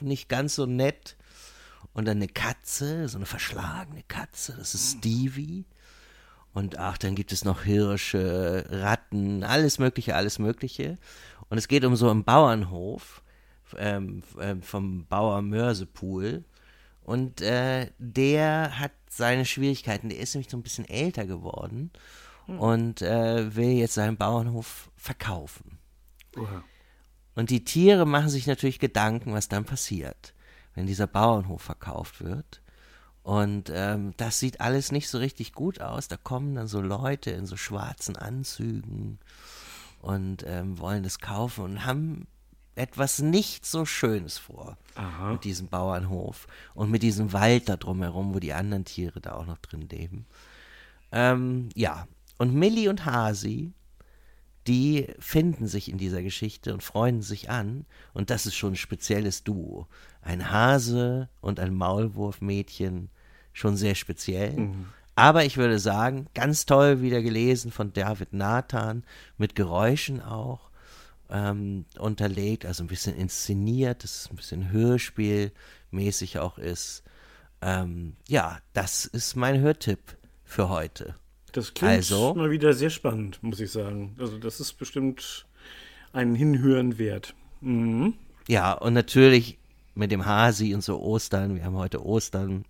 [0.00, 1.16] nicht ganz so nett.
[1.92, 5.66] Und dann eine Katze, so eine verschlagene Katze, das ist Stevie.
[6.54, 10.96] Und ach, dann gibt es noch Hirsche, Ratten, alles Mögliche, alles Mögliche.
[11.50, 13.21] Und es geht um so einen Bauernhof
[13.78, 16.44] ähm, ähm, vom Bauer Mörsepool.
[17.04, 20.08] Und äh, der hat seine Schwierigkeiten.
[20.08, 21.90] Der ist nämlich so ein bisschen älter geworden
[22.46, 25.78] und äh, will jetzt seinen Bauernhof verkaufen.
[26.36, 26.64] Oha.
[27.34, 30.34] Und die Tiere machen sich natürlich Gedanken, was dann passiert,
[30.74, 32.60] wenn dieser Bauernhof verkauft wird.
[33.22, 36.08] Und ähm, das sieht alles nicht so richtig gut aus.
[36.08, 39.18] Da kommen dann so Leute in so schwarzen Anzügen
[40.00, 42.26] und ähm, wollen das kaufen und haben
[42.74, 45.32] etwas nicht so Schönes vor Aha.
[45.32, 49.46] mit diesem Bauernhof und mit diesem Wald da drumherum, wo die anderen Tiere da auch
[49.46, 50.26] noch drin leben.
[51.10, 52.06] Ähm, ja,
[52.38, 53.72] und Millie und Hasi,
[54.66, 57.84] die finden sich in dieser Geschichte und freunden sich an.
[58.14, 59.88] Und das ist schon ein spezielles Duo.
[60.22, 63.10] Ein Hase und ein Maulwurfmädchen,
[63.52, 64.70] schon sehr speziell.
[65.14, 69.04] Aber ich würde sagen, ganz toll wieder gelesen von David Nathan,
[69.36, 70.70] mit Geräuschen auch
[71.32, 77.02] ähm, unterlegt, also ein bisschen inszeniert, dass es ein bisschen Hörspielmäßig auch ist.
[77.62, 81.14] Ähm, ja, das ist mein Hörtipp für heute.
[81.52, 82.34] Das klingt Also?
[82.34, 84.14] mal wieder sehr spannend, muss ich sagen.
[84.18, 85.46] Also das ist bestimmt
[86.12, 87.34] ein Hinhören wert.
[87.60, 88.14] Mhm.
[88.48, 89.58] Ja, und natürlich
[89.94, 92.64] mit dem Hasi und so Ostern, wir haben heute Ostern,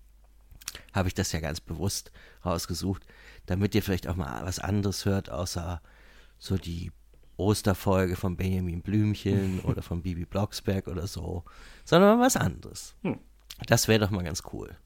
[0.92, 2.12] habe ich das ja ganz bewusst
[2.44, 3.04] rausgesucht,
[3.46, 5.80] damit ihr vielleicht auch mal was anderes hört, außer
[6.38, 6.92] so die
[7.42, 11.44] Osterfolge von Benjamin Blümchen oder von Bibi Blocksberg oder so,
[11.84, 12.94] sondern mal was anderes.
[13.02, 13.18] Hm.
[13.66, 14.76] Das wäre doch mal ganz cool.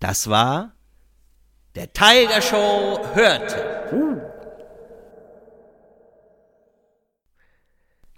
[0.00, 0.72] Das war
[1.74, 3.72] der Tiger Show hörte.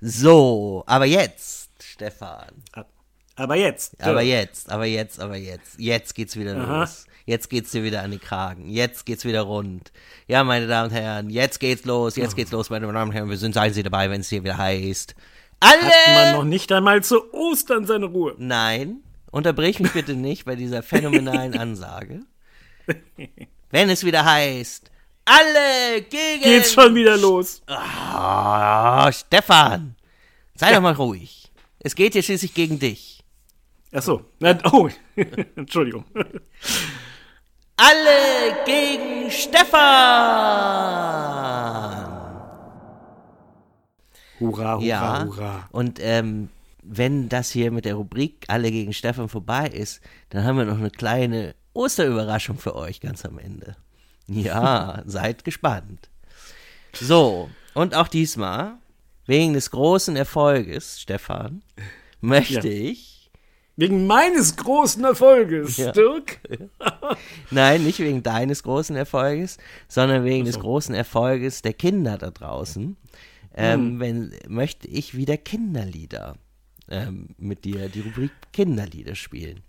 [0.01, 2.63] So, aber jetzt, Stefan.
[3.37, 4.01] Aber jetzt.
[4.01, 4.49] Aber Dirk.
[4.49, 5.79] jetzt, aber jetzt, aber jetzt.
[5.79, 6.81] Jetzt geht's wieder Aha.
[6.81, 7.07] los.
[7.27, 8.69] Jetzt geht's dir wieder an die Kragen.
[8.69, 9.93] Jetzt geht's wieder rund.
[10.29, 12.17] Ja, meine Damen und Herren, jetzt geht's los.
[12.17, 13.31] Jetzt geht's los, meine Damen und Herren.
[13.31, 15.15] Wir sind seien Sie dabei, wenn es hier wieder heißt.
[15.63, 16.33] Hat man Alle!
[16.33, 18.35] noch nicht einmal zu Ostern seine Ruhe.
[18.39, 18.99] Nein,
[19.31, 22.21] unterbrich mich bitte nicht bei dieser phänomenalen Ansage.
[23.71, 24.91] Wenn es wieder heißt,
[25.25, 26.43] alle gegen.
[26.43, 27.63] Geht's schon wieder los.
[27.67, 29.97] Ah, Stefan,
[30.55, 31.51] sei doch mal ruhig.
[31.81, 33.14] Es geht hier schließlich gegen dich.
[33.97, 34.25] Ach so.
[34.73, 34.89] Oh,
[35.57, 36.05] Entschuldigung.
[37.77, 39.81] Alle gegen Stefan!
[44.41, 45.69] Hurra, hurra, Ja, hurra.
[45.71, 46.49] und ähm,
[46.83, 50.79] wenn das hier mit der Rubrik Alle gegen Stefan vorbei ist, dann haben wir noch
[50.79, 53.77] eine kleine Osterüberraschung für euch ganz am Ende.
[54.27, 56.11] Ja, seid gespannt.
[56.93, 58.75] So, und auch diesmal,
[59.27, 61.63] wegen des großen Erfolges, Stefan,
[62.21, 62.75] möchte Ja.
[62.91, 63.14] ich,
[63.77, 65.91] Wegen meines großen Erfolges, Ja.
[65.93, 66.39] Dirk.
[67.51, 69.59] nein, nicht wegen deines großen Erfolges,
[69.89, 70.61] sondern wegen des so.
[70.61, 72.97] großen Erfolges der Kinder da draußen,
[73.57, 74.01] ähm, Hm.
[74.01, 76.37] wenn, möchte ich wieder Kinderlieder
[76.89, 79.61] ähm, mit dir, die Rubrik Kinderlieder spielen.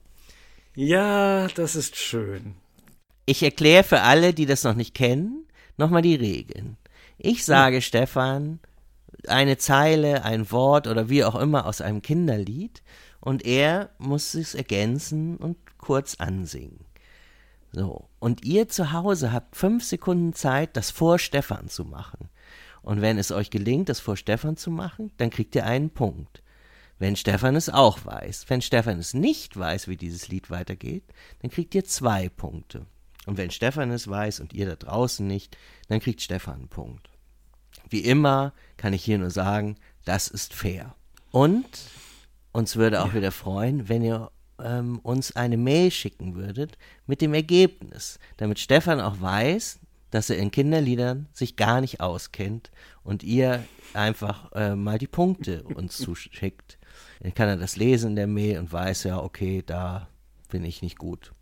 [0.76, 2.56] Ja, das ist schön.
[3.26, 5.46] Ich erkläre für alle, die das noch nicht kennen,
[5.78, 6.78] nochmal die Regeln.
[7.18, 8.60] Ich sage Stefan
[9.28, 12.84] eine Zeile, ein Wort oder wie auch immer aus einem Kinderlied
[13.26, 16.86] und er muss es ergänzen und kurz ansingen.
[17.72, 18.08] So.
[18.20, 22.30] Und ihr zu Hause habt fünf Sekunden Zeit, das vor Stefan zu machen.
[22.84, 26.44] Und wenn es euch gelingt, das vor Stefan zu machen, dann kriegt ihr einen Punkt.
[27.00, 28.46] Wenn Stefan es auch weiß.
[28.48, 31.04] Wenn Stefan es nicht weiß, wie dieses Lied weitergeht,
[31.42, 32.86] dann kriegt ihr zwei Punkte.
[33.26, 35.58] Und wenn Stefan es weiß und ihr da draußen nicht,
[35.88, 37.10] dann kriegt Stefan einen Punkt.
[37.90, 40.94] Wie immer kann ich hier nur sagen, das ist fair.
[41.32, 41.66] Und
[42.56, 44.32] uns würde auch wieder freuen, wenn ihr
[44.64, 49.80] ähm, uns eine Mail schicken würdet mit dem Ergebnis, damit Stefan auch weiß,
[50.12, 52.72] dass er in Kinderliedern sich gar nicht auskennt
[53.04, 53.64] und ihr
[53.94, 56.78] einfach äh, mal die Punkte uns zuschickt.
[57.20, 60.08] Dann kann er das lesen in der Mail und weiß ja, okay, da
[60.50, 61.34] bin ich nicht gut.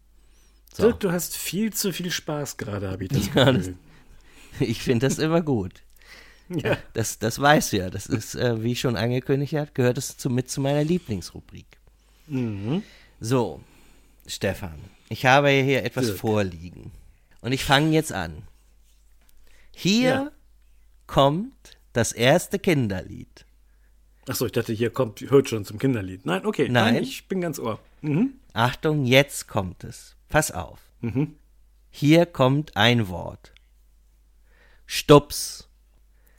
[0.74, 0.84] So.
[0.84, 3.76] Dirk, du hast viel zu viel Spaß gerade, habe ich das Ja, das- Gefühl.
[4.60, 5.83] Ich finde das immer gut.
[6.60, 6.78] Ja.
[6.94, 7.90] Das, das weißt du ja.
[7.90, 11.66] Das ist, äh, wie ich schon angekündigt habe, gehört es zu, mit zu meiner Lieblingsrubrik.
[12.28, 12.84] Mhm.
[13.20, 13.62] So,
[14.28, 16.20] Stefan, ich habe hier etwas Dirk.
[16.20, 16.92] vorliegen.
[17.42, 18.44] Und ich fange jetzt an.
[19.72, 20.32] Hier Ja.
[21.08, 23.46] kommt das erste Kinderlied.
[24.28, 26.26] Achso, ich dachte, hier kommt, hört schon zum Kinderlied.
[26.26, 26.70] Nein, okay.
[26.70, 26.96] Nein.
[27.04, 27.80] ich bin ganz ohr.
[28.02, 28.34] Mhm.
[28.54, 30.16] Achtung, jetzt kommt es.
[30.30, 30.80] Pass auf.
[31.02, 31.36] Mhm.
[31.90, 33.52] Hier kommt ein Wort.
[34.86, 35.68] Stups.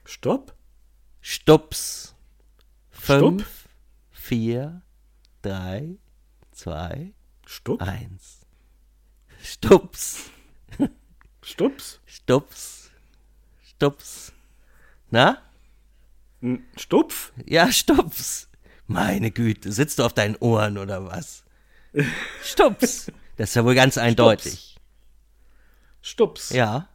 [0.05, 0.55] Stopp.
[1.21, 2.15] Stups.
[2.91, 3.69] Fünf,
[4.11, 4.83] vier,
[5.43, 5.97] drei,
[6.53, 7.13] zwei,
[7.47, 7.83] Stupp.
[7.83, 8.47] eins.
[9.43, 10.31] Stups.
[11.43, 12.01] Stups.
[12.07, 12.91] Stups.
[13.63, 14.33] Stups.
[15.11, 15.43] Na?
[16.77, 17.33] Stupf.
[17.45, 18.49] Ja, Stups.
[18.87, 21.45] Meine Güte, sitzt du auf deinen Ohren oder was?
[22.43, 23.11] Stups.
[23.37, 24.77] Das ist ja wohl ganz eindeutig.
[26.03, 26.51] Stups.
[26.51, 26.89] Ja.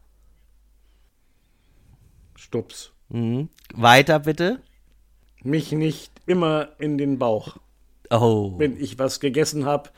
[2.36, 2.92] Stups.
[3.10, 3.50] Mhm.
[3.74, 4.60] Weiter bitte.
[5.44, 7.58] Mich nicht immer in den Bauch,
[8.12, 8.54] Oh.
[8.58, 9.90] wenn ich was gegessen habe,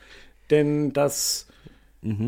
[0.50, 1.46] denn das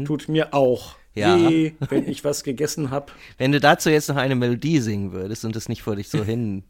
[0.05, 1.21] tut mir auch Mhm.
[1.21, 1.49] Ja.
[1.51, 3.13] weh, wenn ich was gegessen habe.
[3.39, 6.25] Wenn du dazu jetzt noch eine Melodie singen würdest und es nicht vor dich so
[6.25, 6.65] hin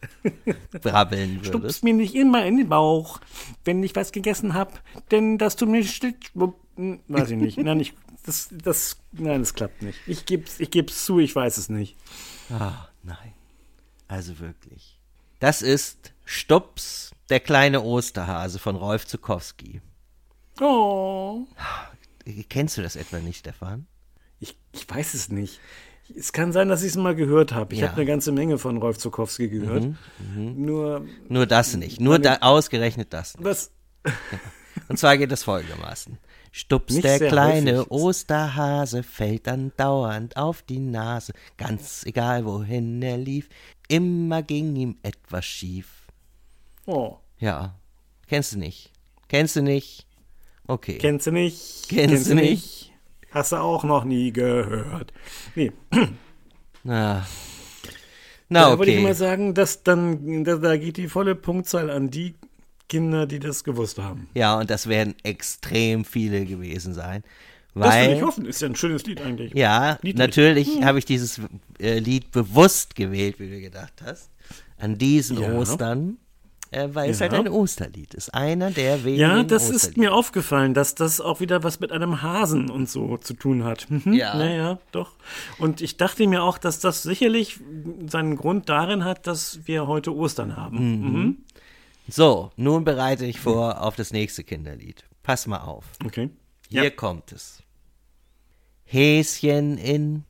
[0.82, 1.84] brabbeln würdest.
[1.84, 3.20] mir nicht immer in den Bauch,
[3.64, 4.72] wenn ich was gegessen habe,
[5.12, 6.14] denn das tut mir still.
[6.76, 7.58] Hm, Weiß ich nicht.
[7.58, 9.98] Nein, ich, das, das, nein, das klappt nicht.
[10.08, 11.96] Ich geb's, ich geb's zu, ich weiß es nicht.
[12.50, 13.32] Ah, nein.
[14.08, 14.98] Also wirklich.
[15.40, 19.80] Das ist Stups, der kleine Osterhase von Rolf Zukowski.
[20.60, 21.46] Oh.
[22.48, 23.86] Kennst du das etwa nicht, Stefan?
[24.40, 25.60] Ich, ich weiß es nicht.
[26.16, 27.74] Es kann sein, dass ich es mal gehört habe.
[27.74, 27.88] Ich Ja.
[27.88, 29.88] habe eine ganze Menge von Rolf Zukowski gehört.
[30.36, 32.00] Nur, Nur das nicht.
[32.00, 33.44] Nur da, ausgerechnet das nicht.
[33.44, 33.70] was.
[34.88, 36.18] Und zwar geht es folgendermaßen.
[36.52, 37.90] Stups, Nicht der kleine häufig.
[37.90, 41.32] Osterhase, fällt dann dauernd auf die Nase.
[41.58, 43.48] Ganz egal, wohin er lief,
[43.88, 46.06] immer ging ihm etwas schief.
[46.86, 47.16] Oh.
[47.38, 47.74] Ja,
[48.26, 48.90] kennst du nicht?
[49.28, 50.06] Kennst du nicht?
[50.66, 50.98] Okay.
[50.98, 51.88] Kennst du nicht?
[51.88, 52.92] Kennst du nicht?
[53.30, 55.12] Hast du auch noch nie gehört.
[55.54, 55.72] Nee,
[56.84, 57.26] Na,
[58.48, 59.18] da Na wollte ich mal okay.
[59.18, 62.34] sagen, dass dann, da, da geht die volle Punktzahl an die
[62.88, 64.28] Kinder, die das gewusst haben.
[64.34, 67.24] Ja, und das werden extrem viele gewesen sein.
[67.84, 68.46] Das will ich weil, hoffen.
[68.46, 69.52] Ist ja ein schönes Lied eigentlich.
[69.54, 70.14] ja, Niedlich.
[70.16, 71.40] natürlich habe ich dieses
[71.78, 74.30] äh, Lied bewusst gewählt, wie du gedacht hast,
[74.78, 75.52] an diesen Ja.
[75.54, 76.16] Ostern,
[76.70, 77.28] äh, weil es Ja.
[77.30, 78.34] halt ein Osterlied ist.
[78.34, 80.00] Einer der wenigen Ja, das ist Osterlieder.
[80.00, 83.86] mir aufgefallen, dass das auch wieder was mit einem Hasen und so zu tun hat.
[83.90, 84.12] Mhm.
[84.14, 84.38] Ja.
[84.38, 85.12] Ja, ja, doch.
[85.58, 87.60] Und ich dachte mir auch, dass das sicherlich
[88.08, 90.76] seinen Grund darin hat, dass wir heute Ostern haben.
[91.12, 91.36] Mhm.
[92.08, 95.04] So, nun bereite ich vor auf das nächste Kinderlied.
[95.22, 95.84] Pass mal auf.
[96.04, 96.30] Okay.
[96.68, 96.90] Hier Ja.
[96.90, 97.62] kommt es.
[98.86, 100.24] Häschen in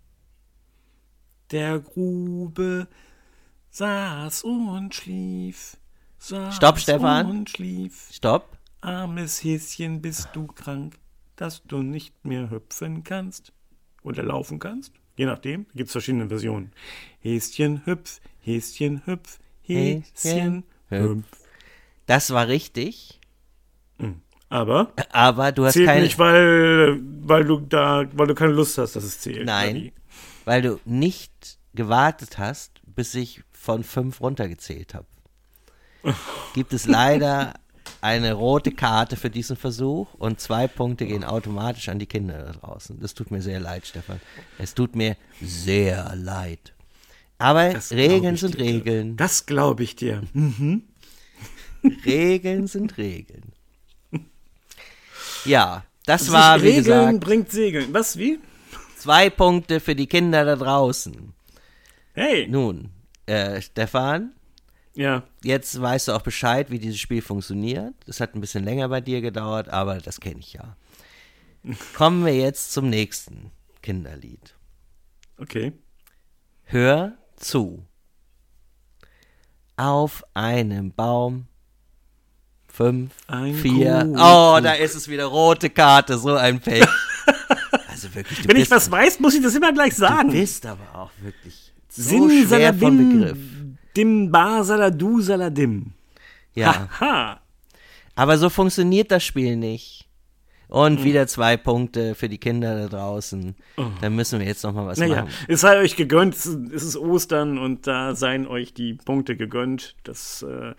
[1.50, 2.88] Der Grube
[3.70, 5.76] saß und schlief.
[6.18, 7.30] Saß Stopp, Stefan.
[7.30, 8.08] Und schlief.
[8.12, 8.56] Stopp.
[8.80, 10.98] Armes Häschen, bist du krank,
[11.36, 13.52] dass du nicht mehr hüpfen kannst?
[14.02, 14.92] Oder laufen kannst?
[15.16, 16.72] Je nachdem, gibt es verschiedene Versionen.
[17.20, 21.26] Häschen hüpf, Häschen hüpf, Häschen Häschen hüpf.
[22.06, 23.20] Das war richtig,
[24.48, 28.78] Aber aber du hast zählt keine, nicht, weil, weil du da, weil du keine Lust
[28.78, 29.44] hast, dass es zählt.
[29.44, 29.92] Nein.
[30.44, 35.06] weil du nicht gewartet hast, bis ich von fünf runtergezählt habe.
[36.54, 37.54] Gibt es leider
[38.00, 42.52] eine rote Karte für diesen Versuch und zwei Punkte gehen automatisch an die Kinder da
[42.52, 43.00] draußen.
[43.00, 44.20] Das tut mir sehr leid, Stefan.
[44.58, 46.72] Es tut mir sehr leid.
[47.38, 48.60] Aber Das Regeln sind dir.
[48.60, 49.16] Regeln.
[49.16, 50.22] Das glaube ich dir.
[52.04, 53.52] Regeln sind Regeln.
[55.46, 57.92] Ja, das war, wie Regeln gesagt, bringt Segeln.
[57.92, 58.38] Was, wie?
[58.98, 61.32] zwei Punkte für die Kinder da draußen.
[62.14, 62.48] Hey.
[62.48, 62.90] Nun,
[63.26, 64.32] äh, Stefan,
[64.94, 65.22] Ja.
[65.44, 67.94] jetzt weißt du auch Bescheid, wie dieses Spiel funktioniert.
[68.06, 70.76] Das hat ein bisschen länger bei dir gedauert, aber das kenne ich ja.
[71.94, 73.50] Kommen wir jetzt zum nächsten
[73.82, 74.54] Kinderlied.
[75.38, 75.72] Okay.
[76.64, 77.84] Hör zu.
[79.76, 81.46] Auf einem Baum.
[82.76, 84.00] Fünf, Ein vier.
[84.00, 84.18] Kuckuck.
[84.20, 86.84] Oh, da ist es wieder rote Karte, so ein Pech.
[87.88, 90.30] Also wirklich, du Wenn ich was weiß, muss ich das immer gleich du sagen.
[90.30, 93.38] bist aber auch wirklich so Sin schwer von Begriff.
[93.96, 95.92] dim bar saladu saladim.
[96.54, 97.40] Ja, Ha.
[98.14, 100.06] aber so funktioniert das Spiel nicht.
[100.68, 100.76] Hm.
[100.76, 103.54] Und wieder zwei Punkte für die Kinder da draußen.
[104.02, 105.00] Da müssen wir jetzt noch mal was Oh.
[105.02, 105.34] Naja, machen.
[105.48, 109.36] es sei euch gegönnt, es ist- es ist Ostern und da seien euch die Punkte
[109.36, 109.94] gegönnt.
[110.04, 110.74] Das äh,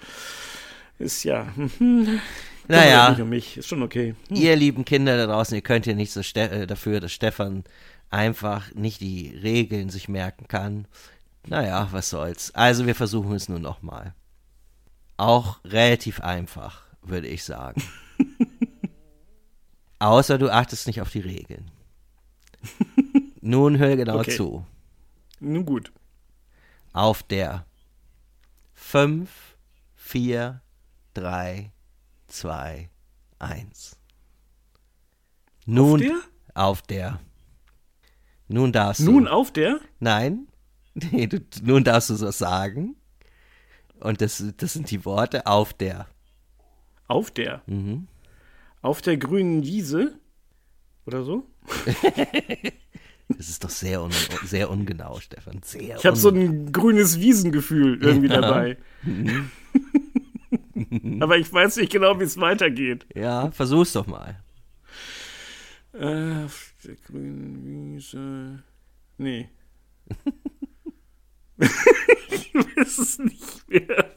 [1.00, 1.48] ist ja.
[1.56, 2.20] Hm,
[2.68, 3.12] Naja.
[3.12, 4.16] Nicht um mich, ist schon okay.
[4.30, 7.64] Ihr lieben Kinder da draußen, ihr könnt ja nichts so Ste äh, dafür, dass Stefan
[8.10, 10.88] einfach nicht die Regeln sich merken kann.
[11.48, 12.54] Naja, was soll's.
[12.56, 14.14] Also wir versuchen es nur noch mal.
[15.16, 17.82] Auch relativ einfach, würde ich sagen.
[20.00, 21.72] Außer du achtest nicht auf die Regeln.
[23.42, 24.36] Nun hör genau Okay.
[24.36, 24.66] zu.
[25.40, 25.92] Nun gut.
[26.94, 27.66] Auf der
[28.74, 29.30] 5,
[29.96, 30.62] 4,
[31.18, 31.72] 3,
[32.28, 32.90] 2,
[33.40, 33.98] 1.
[35.66, 36.16] Nun der?
[36.54, 37.20] auf der.
[38.48, 39.32] Nun darfst Nun du.
[39.32, 39.80] auf der?
[40.00, 40.48] Nein.
[41.12, 42.96] Nee, du, nun darfst du so sagen.
[44.00, 46.08] Und das, das sind die Worte auf der.
[47.08, 47.62] Auf der.
[47.68, 48.08] Mhm.
[48.82, 50.20] Auf der grünen Wiese?
[51.06, 51.48] Oder so?
[53.30, 54.12] Das ist doch sehr, un,
[54.46, 55.60] sehr ungenau, Stefan.
[55.62, 58.40] Sehr Ich habe so ein grünes Wiesengefühl irgendwie Ja.
[58.40, 58.78] dabei.
[61.20, 63.06] Aber ich weiß nicht genau, wie es weitergeht.
[63.16, 64.40] Ja, versuch's doch mal.
[65.94, 68.64] Äh, auf der grünen Wiese.
[69.18, 69.50] Nee.
[71.58, 74.16] ich weiß es nicht mehr.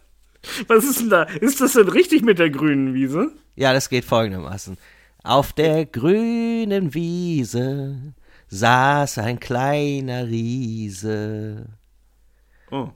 [0.66, 1.22] Was ist denn da?
[1.22, 3.32] Ist das denn richtig mit der grünen Wiese?
[3.56, 4.76] Ja, das geht folgendermaßen.
[5.22, 8.14] Auf der grünen Wiese
[8.48, 11.66] saß ein kleiner Riese.
[12.70, 12.90] Oh.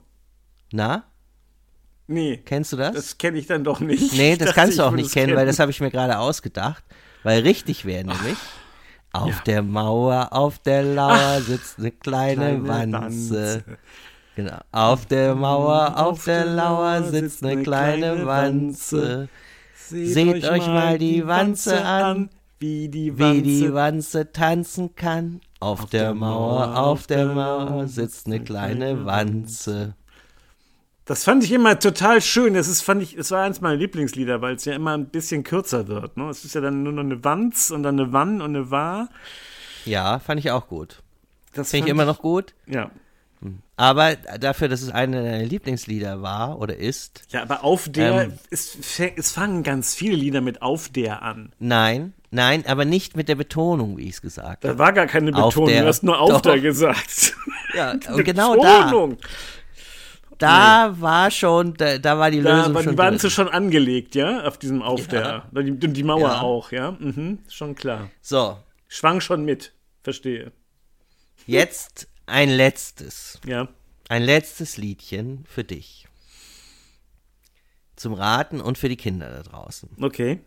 [0.71, 1.05] Na,
[2.07, 2.37] Nee.
[2.37, 2.93] kennst du das?
[2.93, 4.13] Das kenne ich dann doch nicht.
[4.13, 6.83] nee, das kannst du auch nicht es kennen, weil das habe ich mir gerade ausgedacht.
[7.23, 8.37] Weil richtig wäre nämlich,
[9.11, 13.63] auf der Mauer, auf der Lauer sitzt eine kleine, Kleine Wanze.
[14.35, 14.57] Genau.
[14.71, 19.29] Auf der Mauer, auf der Lauer sitzt eine kleine Wanze.
[19.73, 22.29] Seht euch mal die Wanze an,
[22.59, 23.41] wie die Wie Wanze.
[23.41, 25.39] die Wanze tanzen kann.
[25.61, 29.95] Auf, der, Mauer, auf der Mauer sitzt eine kleine Wanze.
[31.05, 32.55] Das fand ich immer total schön.
[32.55, 35.43] Das ist, fand ich, es war eins meiner Lieblingslieder, weil es ja immer ein bisschen
[35.43, 36.17] kürzer wird.
[36.17, 36.29] Ne?
[36.29, 39.09] Es ist ja dann nur noch eine Wanz und dann eine Wann und eine War.
[39.85, 41.03] Ja, fand ich auch gut.
[41.53, 42.53] Das Finde ich immer noch gut.
[42.65, 42.89] Ja.
[43.77, 48.33] Aber dafür, dass es eine deiner Lieblingslieder war oder ist, Ja, aber auf der, Ähm.
[48.49, 48.77] es,
[49.17, 51.51] es fangen ganz viele Lieder mit auf der an.
[51.59, 54.79] nein, nein, aber nicht mit der Betonung, wie ich es gesagt Da habe.
[54.79, 56.41] war gar keine Betonung, der- du hast nur auf Doch.
[56.41, 57.35] der gesagt.
[57.75, 58.89] Ja, und genau da,
[60.37, 64.15] Da war schon, da, da war die Da Lösung war schon die Wanze schon angelegt,
[64.15, 65.47] ja, auf diesem Auf der.
[65.53, 66.41] Und die, die Mauer Ja.
[66.41, 66.91] auch, ja.
[66.91, 68.09] Mhm, schon klar.
[68.21, 68.57] So,
[68.87, 69.73] Schwang schon mit.
[70.03, 70.51] Verstehe.
[71.47, 73.39] Jetzt ein letztes.
[73.45, 73.67] Ja.
[74.09, 76.07] Ein letztes Liedchen für dich.
[77.95, 79.89] Zum Raten und für die Kinder da draußen.
[80.01, 80.39] Okay.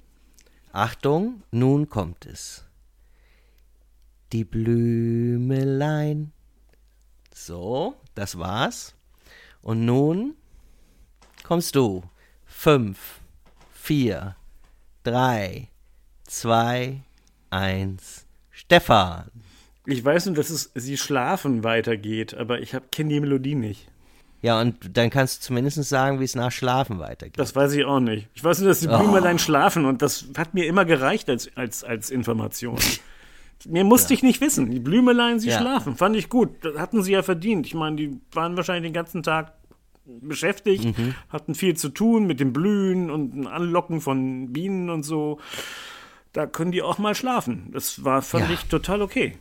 [0.72, 2.64] Achtung, nun kommt es.
[4.32, 6.32] Die Blümelein.
[7.34, 8.94] So, das war's.
[9.62, 10.34] Und nun
[11.42, 12.02] kommst du.
[12.44, 13.20] Fünf,
[13.72, 14.36] vier,
[15.04, 15.68] drei,
[16.24, 17.02] zwei,
[17.50, 18.26] eins.
[18.50, 19.30] Stefan.
[19.86, 23.88] Ich weiß nur, dass es Sie schlafen weitergeht, aber ich kenne die Melodie nicht.
[24.42, 27.38] Ja, und dann kannst du zumindest sagen, wie es nach Schlafen weitergeht.
[27.38, 28.28] Das weiß ich auch nicht.
[28.34, 31.82] Ich weiß nur, dass die Blümelein schlafen und das hat mir immer gereicht als, als,
[31.82, 32.78] als Information.
[33.66, 34.70] Mehr musste ich nicht wissen.
[34.70, 35.58] Die Blümelein, sie Ja.
[35.58, 35.96] schlafen.
[35.96, 36.50] Fand ich gut.
[36.62, 37.66] Das hatten sie ja verdient.
[37.66, 39.52] Ich meine, die waren wahrscheinlich den ganzen Tag
[40.06, 41.14] beschäftigt, Mhm.
[41.28, 45.38] hatten viel zu tun mit dem Blühen und dem Anlocken von Bienen und so.
[46.32, 47.68] Da können die auch mal schlafen.
[47.72, 48.54] Das war, fand Ja.
[48.54, 49.34] ich total okay.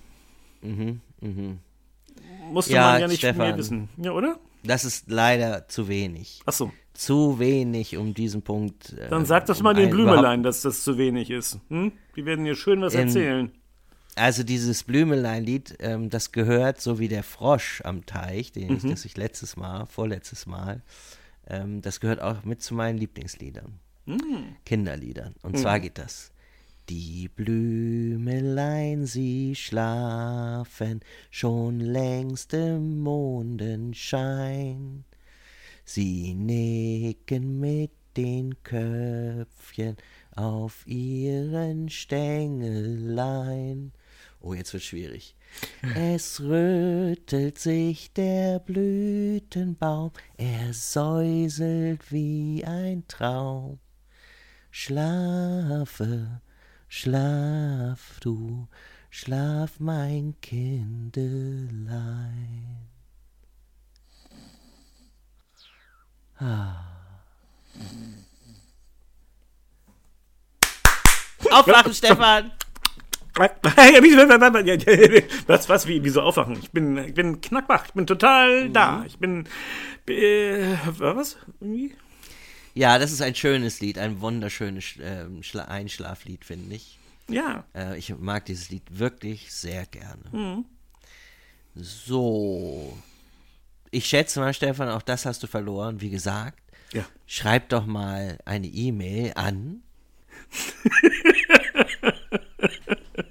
[2.51, 3.37] Musste Ja, man ja nicht Stefan.
[3.37, 3.89] mehr wissen.
[3.97, 4.39] Ja, oder?
[4.63, 6.41] Das ist leider zu wenig.
[6.45, 6.71] Ach so.
[6.93, 8.93] Zu wenig, um diesen Punkt.
[8.93, 11.59] äh, Dann sag das um mal den ein- Blümelein, dass das zu wenig ist.
[11.69, 11.91] Hm?
[12.15, 13.51] Die werden dir schön was In- erzählen.
[14.17, 18.75] Also dieses Blümelein-Lied, ähm, das gehört so wie der Frosch am Teich, den Mhm.
[18.77, 20.81] ich, das ich letztes Mal, vorletztes Mal,
[21.47, 23.79] ähm, das gehört auch mit zu meinen Lieblingsliedern.
[24.05, 24.55] Mhm.
[24.65, 25.35] Kinderliedern.
[25.43, 26.31] Und zwar geht das.
[26.89, 35.03] Die Blümelein, sie schlafen schon längst im Mondenschein.
[35.83, 39.97] Sie nicken mit den Köpfchen
[40.35, 43.91] auf ihren Stängelein.
[44.47, 45.35] Oh, jetzt wird schwierig.
[45.93, 53.77] Es rüttelt sich der Blütenbaum, er säuselt wie ein Traum.
[54.71, 56.39] Schlafe,
[56.87, 58.69] schlaf du,
[59.09, 61.17] schlaf mein Kindelein.
[66.39, 66.85] Ah.
[71.51, 72.53] Aufwachen, Stefan!
[75.47, 76.57] Was, was, wie, wieso aufwachen?
[76.61, 79.03] Ich bin, ich bin knackwach, ich bin total da.
[79.07, 79.47] Ich bin,
[80.09, 81.37] äh, was?
[81.59, 81.95] Irgendwie?
[82.73, 84.83] Ja, das ist ein schönes Lied, ein wunderschönes
[85.41, 86.99] Schla Einschlaflied, finde ich.
[87.29, 87.65] Ja.
[87.75, 90.23] Äh, ich mag dieses Lied wirklich sehr gerne.
[90.31, 90.65] Mhm.
[91.75, 92.97] So.
[93.91, 96.01] Ich schätze mal, Stefan, auch das hast du verloren.
[96.01, 96.59] Wie gesagt,
[96.93, 97.05] Ja.
[97.25, 99.81] schreib doch mal eine E-Mail an.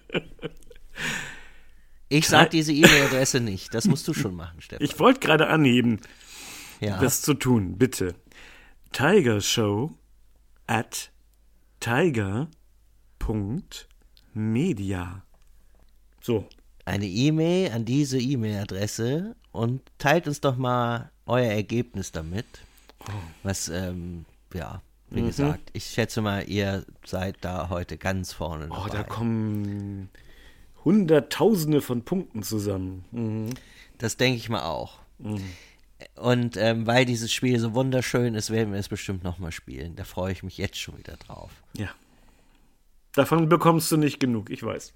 [2.09, 3.75] Ich sag diese E-Mail-Adresse nicht.
[3.75, 4.85] Das musst du schon machen, Stefan.
[4.85, 6.01] Ich wollte gerade anheben,
[6.81, 6.99] ja.
[7.01, 8.15] das zu tun, bitte.
[8.93, 9.93] Tiger Show
[10.67, 11.11] at
[14.35, 15.23] tiger.media.
[16.21, 16.49] So.
[16.85, 22.47] eine E-Mail an diese E-Mail-Adresse und teilt uns doch mal euer Ergebnis damit.
[23.43, 24.81] Was, ähm, ja,
[25.11, 25.27] wie Mhm.
[25.27, 28.91] gesagt, ich schätze mal, ihr seid da heute ganz vorne Oh, dabei.
[28.99, 30.11] da kommen
[30.87, 33.05] Hunderttausende von Punkten zusammen.
[33.11, 33.51] Mhm.
[33.99, 35.01] Das denke ich mal auch.
[36.15, 39.97] Und ähm, weil dieses Spiel so wunderschön ist, werden wir es bestimmt nochmal spielen.
[39.97, 41.51] Da freue ich mich jetzt schon wieder drauf.
[41.77, 41.89] Ja.
[43.15, 44.93] Davon bekommst du nicht genug, ich weiß.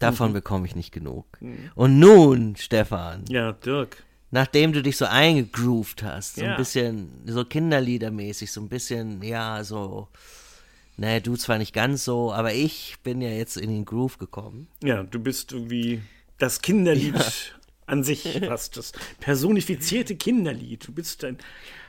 [0.00, 1.26] Davon bekomme ich nicht genug.
[1.74, 4.02] Und nun, Stefan, Ja, Dirk.
[4.30, 6.52] nachdem du dich so eingegroovt hast, so Ja.
[6.52, 10.08] ein bisschen so Kinderliedermäßig, so ein bisschen, ja, so,
[11.00, 14.68] naja, du zwar nicht ganz so, aber ich bin ja jetzt in den Groove gekommen.
[14.84, 16.02] Ja, du bist irgendwie
[16.36, 17.54] das Kinderlied
[17.86, 18.76] an sich fast.
[18.76, 20.86] Das personifizierte Kinderlied.
[20.86, 21.38] Du bist ein,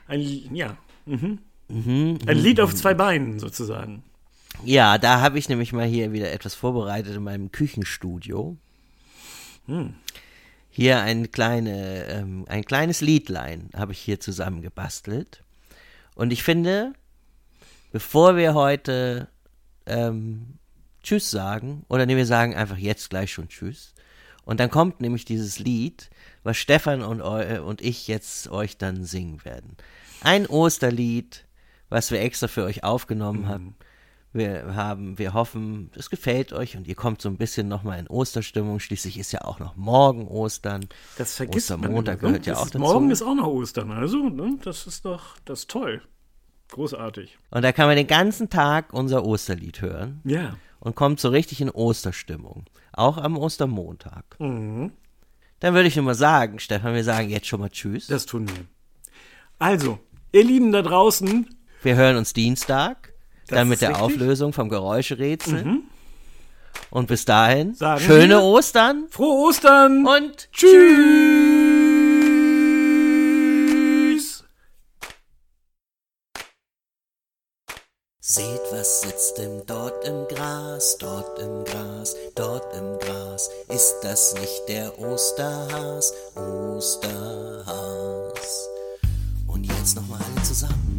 [0.07, 0.21] ein
[0.55, 1.39] ja, mhm.
[1.67, 4.03] ein Lied auf zwei Beinen sozusagen.
[4.63, 8.55] Ja, da habe ich nämlich mal hier wieder etwas vorbereitet in meinem Küchenstudio.
[10.69, 15.43] Hier ein, kleine, ähm, ein kleines Liedlein habe ich hier zusammengebastelt.
[16.15, 16.93] Und ich finde,
[17.91, 19.27] bevor wir heute
[19.85, 20.57] ähm,
[21.03, 23.93] Tschüss sagen, oder nee, wir sagen einfach jetzt gleich schon Tschüss.
[24.43, 26.09] Und dann kommt nämlich dieses Lied,
[26.43, 29.77] was Stefan und, eu und ich jetzt euch dann singen werden.
[30.21, 31.45] Ein Osterlied,
[31.89, 33.75] was wir extra für euch aufgenommen haben.
[34.33, 38.07] Wir haben, wir hoffen, es gefällt euch und ihr kommt so ein bisschen nochmal in
[38.07, 38.79] Osterstimmung.
[38.79, 40.87] Schließlich ist ja auch noch morgen Ostern.
[41.17, 42.31] Das vergisst Ostermontag man.
[42.31, 42.39] immer, ne?
[42.39, 42.79] gehört ja auch dazu.
[42.79, 44.57] Morgen ist auch noch Ostern, also, ne?
[44.63, 46.01] das ist doch, das ist toll.
[46.71, 47.37] Großartig.
[47.51, 50.55] Und da kann man den ganzen Tag unser Osterlied hören Ja.
[50.79, 52.65] und kommt so richtig in Osterstimmung.
[52.93, 54.23] Auch am Ostermontag.
[54.39, 54.91] Mhm.
[55.59, 58.07] Dann würde ich nur mal sagen, Stefan, wir sagen jetzt schon mal Tschüss.
[58.07, 58.65] Das tun wir.
[59.59, 59.99] Also,
[60.31, 61.47] ihr Lieben da draußen,
[61.83, 63.13] Wir hören uns Dienstag,
[63.47, 64.07] Das dann mit der richtig.
[64.07, 64.13] Mhm.
[64.13, 65.81] Auflösung vom Geräuscherätsel.
[66.89, 70.05] Und bis dahin, Sagen schöne Ostern Frohe Ostern!
[70.07, 71.50] und Tschüss!
[78.33, 83.49] Seht, was sitzt denn dort im Gras, dort im Gras, dort im Gras.
[83.67, 87.65] Ist das nicht der Osterhas, Osterhas?
[89.47, 90.97] Und jetzt nochmal alle zusammen.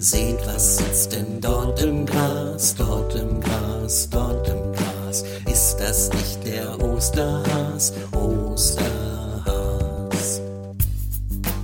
[0.00, 5.22] Seht, was sitzt denn dort im Gras, dort im Gras, dort im Gras.
[5.48, 8.80] Ist das nicht der Osterhas, Osterhas?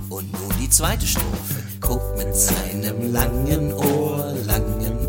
[0.09, 1.61] Und nun die zweite Strophe.
[1.81, 5.00] Guckt mit seinem langen Ohr, langen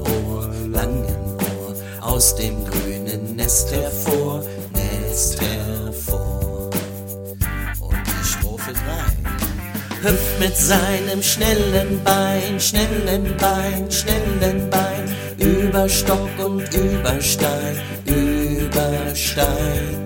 [2.23, 4.45] aus dem grünen Nest hervor,
[4.75, 6.71] Nest hervor.
[7.81, 10.09] Und die Strophe 3.
[10.09, 18.93] Hüpft mit seinem schnellen Bein, schnellen Bein, schnellen Bein über Stock und über Stein, über
[19.17, 20.05] Stein.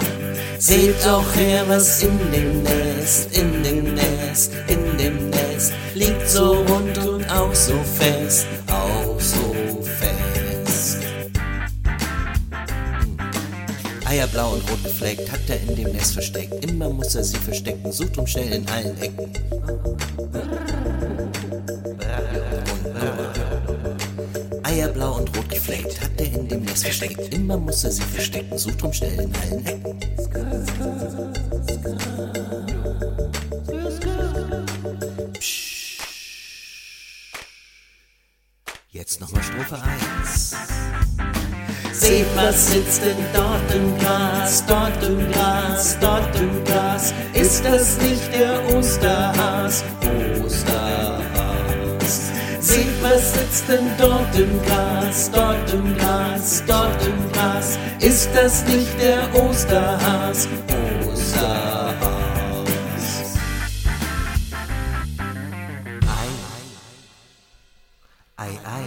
[0.59, 6.65] Seht doch her, was in dem Nest, in dem Nest, in dem Nest liegt so
[6.65, 9.06] rund und auch so fest, auch
[14.07, 16.65] Eierblau und rot gefleckt hat er in dem Nest versteckt.
[16.65, 19.33] Immer muss er sie verstecken, sucht um schnell in allen Ecken.
[24.63, 27.35] Eierblau und rot gefleckt hat er in dem Nest versteckt.
[27.35, 30.01] Immer muss er sie verstecken, sucht drum schnell in allen Ecken.
[38.93, 40.57] Jetzt nochmal Strophe 1.
[42.07, 47.13] Seht, was sitzt denn dort im Gras, dort im Gras, dort im Gras?
[47.33, 49.83] Ist das nicht der Osterhas,
[50.41, 52.31] Osterhas?
[52.61, 57.77] Seht, was sitzt denn dort im Gras, dort im Gras, dort im Gras?
[57.99, 60.47] Ist das nicht der Osterhas,
[61.11, 61.97] Osterhas?
[68.37, 68.85] Ei, ei.